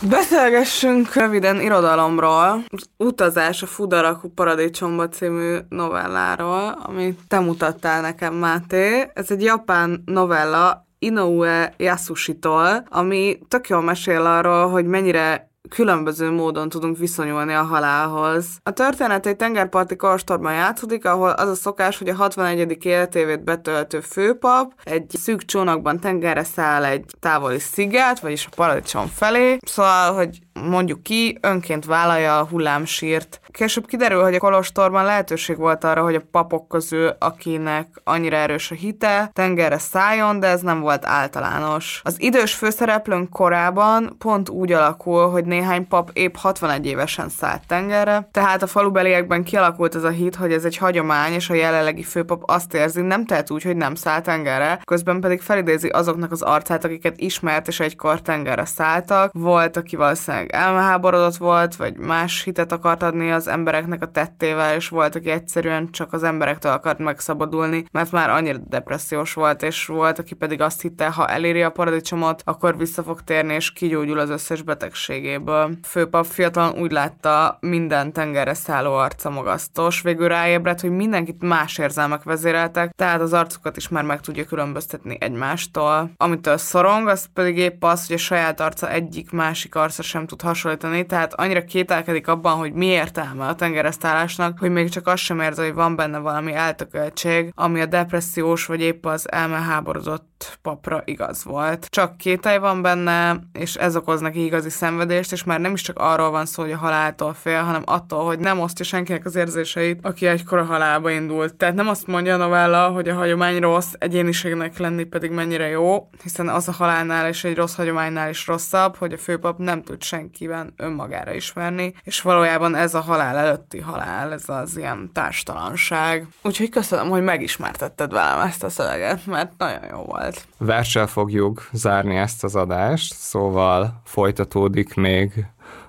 [0.09, 9.11] Beszélgessünk röviden irodalomról, az Utazás a Fudarakú Paradicsomba című novelláról, amit te mutattál nekem, Máté.
[9.15, 16.69] Ez egy japán novella Inoue Yasushi-tól, ami tök jól mesél arról, hogy mennyire különböző módon
[16.69, 18.47] tudunk viszonyulni a halálhoz.
[18.62, 22.85] A történet egy tengerparti kostorban játszódik, ahol az a szokás, hogy a 61.
[22.85, 29.59] életévét betöltő főpap egy szűk csónakban tengerre száll egy távoli sziget, vagyis a paradicsom felé.
[29.62, 33.41] Szóval, hogy mondjuk ki, önként vállalja a hullámsírt.
[33.51, 38.71] Később kiderül, hogy a kolostorban lehetőség volt arra, hogy a papok közül, akinek annyira erős
[38.71, 42.01] a hite, tengerre szálljon, de ez nem volt általános.
[42.05, 48.29] Az idős főszereplőnk korában pont úgy alakul, hogy néhány pap épp 61 évesen szállt tengerre,
[48.31, 52.43] tehát a falubeliekben kialakult ez a hit, hogy ez egy hagyomány, és a jelenlegi főpap
[52.47, 56.85] azt érzi, nem tehet úgy, hogy nem szállt tengerre, közben pedig felidézi azoknak az arcát,
[56.85, 59.33] akiket ismert, és egykor tengerre szálltak.
[59.33, 64.89] Volt, aki valószínűleg elmeháborodott volt, vagy más hitet akart adni az embereknek a tettével, és
[64.89, 70.19] volt, aki egyszerűen csak az emberektől akart megszabadulni, mert már annyira depressziós volt, és volt,
[70.19, 74.31] aki pedig azt hitte, ha eléri a paradicsomot, akkor vissza fog térni, és kigyógyul az
[74.31, 75.43] összes betegségéből.
[75.82, 82.22] Főpap fiatalon úgy látta, minden tengerre szálló arca magasztos, végül ráébredt, hogy mindenkit más érzelmek
[82.22, 86.11] vezéreltek, tehát az arcukat is már meg tudja különböztetni egymástól.
[86.16, 90.42] Amitől szorong, az pedig épp az, hogy a saját arca egyik másik arca sem tud
[90.42, 95.40] hasonlítani, tehát annyira kételkedik abban, hogy mi értelme a tengeresztállásnak, hogy még csak azt sem
[95.40, 101.45] érzi, hogy van benne valami eltököltség, ami a depressziós vagy épp az elmeháborodott papra igaz
[101.45, 101.86] volt.
[101.90, 105.99] Csak kételj van benne, és ez okoz neki igazi szenvedést, és már nem is csak
[105.99, 109.99] arról van szó, hogy a haláltól fél, hanem attól, hogy nem osztja senkinek az érzéseit,
[110.03, 111.55] aki egykor a halálba indult.
[111.55, 116.09] Tehát nem azt mondja a novella, hogy a hagyomány rossz, egyéniségnek lenni pedig mennyire jó,
[116.22, 120.03] hiszen az a halálnál és egy rossz hagyománynál is rosszabb, hogy a főpap nem tud
[120.03, 126.26] senkiben önmagára ismerni, és valójában ez a halál előtti halál, ez az ilyen társtalanság.
[126.43, 130.47] Úgyhogy köszönöm, hogy megismertetted velem ezt a szöveget, mert nagyon jó volt.
[130.59, 135.24] Verssel fogjuk zárni ezt az adást, szóval folytatódik még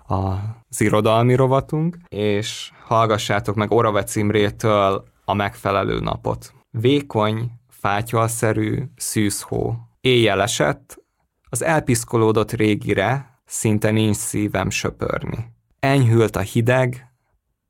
[0.05, 6.53] az irodalmi rovatunk, és hallgassátok meg Oravec Imrétől a megfelelő napot.
[6.69, 9.77] Vékony, fátyolszerű, szűzhó.
[10.01, 11.03] Éjjel esett,
[11.49, 15.53] az elpiszkolódott régire szinte nincs szívem söpörni.
[15.79, 17.11] Enyhült a hideg,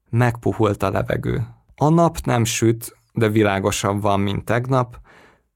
[0.10, 1.48] megpuhult a levegő.
[1.76, 5.00] A nap nem süt, de világosabb van, mint tegnap,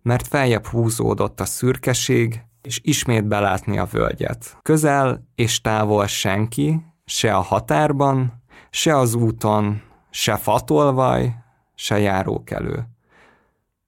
[0.02, 4.58] mert feljebb húzódott a szürkeség, és ismét belátni a völgyet.
[4.62, 11.36] Közel és távol senki, se a határban, se az úton, se fatolvaj,
[11.76, 12.88] se járókelő.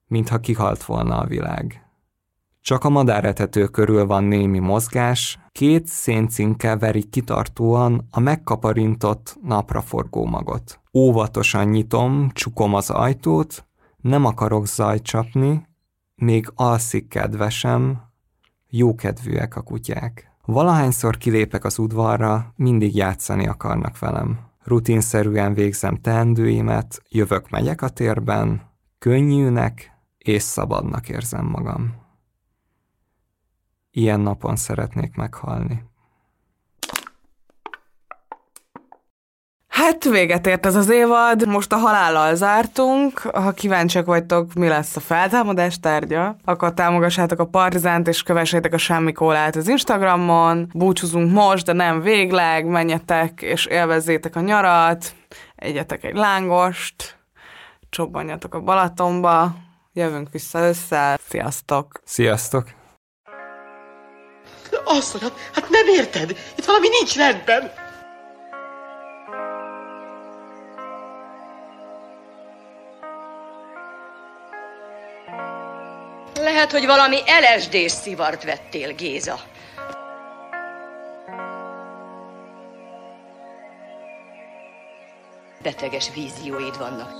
[0.07, 1.85] Mintha kihalt volna a világ.
[2.61, 10.79] Csak a madáretető körül van némi mozgás, két széncinke veri kitartóan a megkaparintott napraforgó magot.
[10.93, 13.65] Óvatosan nyitom, csukom az ajtót,
[13.97, 15.67] nem akarok zajt csapni,
[16.15, 18.09] még alszik kedvesem,
[18.71, 20.31] jókedvűek a kutyák.
[20.45, 24.39] Valahányszor kilépek az udvarra, mindig játszani akarnak velem.
[24.63, 28.61] Rutinszerűen végzem teendőimet, jövök megyek a térben,
[28.99, 31.95] könnyűnek és szabadnak érzem magam.
[33.91, 35.90] Ilyen napon szeretnék meghalni.
[39.71, 43.19] Hát véget ért ez az évad, most a halállal zártunk.
[43.19, 48.77] Ha kíváncsiak vagytok, mi lesz a feltámadás tárgya, akkor támogassátok a Partizánt, és kövessétek a
[48.77, 50.69] Semmi Kólát az Instagramon.
[50.73, 55.05] Búcsúzunk most, de nem végleg, menjetek és élvezzétek a nyarat,
[55.55, 57.17] egyetek egy lángost,
[57.89, 59.55] csobbanjatok a Balatonba,
[59.93, 61.19] jövünk vissza össze.
[61.27, 62.01] Sziasztok!
[62.05, 62.67] Sziasztok!
[64.85, 66.29] Asszonyom, hát nem érted?
[66.57, 67.71] Itt valami nincs rendben.
[76.61, 79.39] Lehet, hogy valami LSD-s szivart vettél, Géza.
[85.61, 87.11] Beteges vízióid vannak.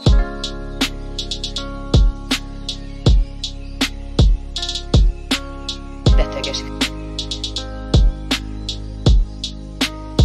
[6.16, 6.58] Beteges.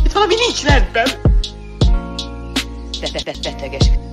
[0.05, 1.09] Itt valami nincs rendben.
[3.01, 4.06] Be- be- be- beteges.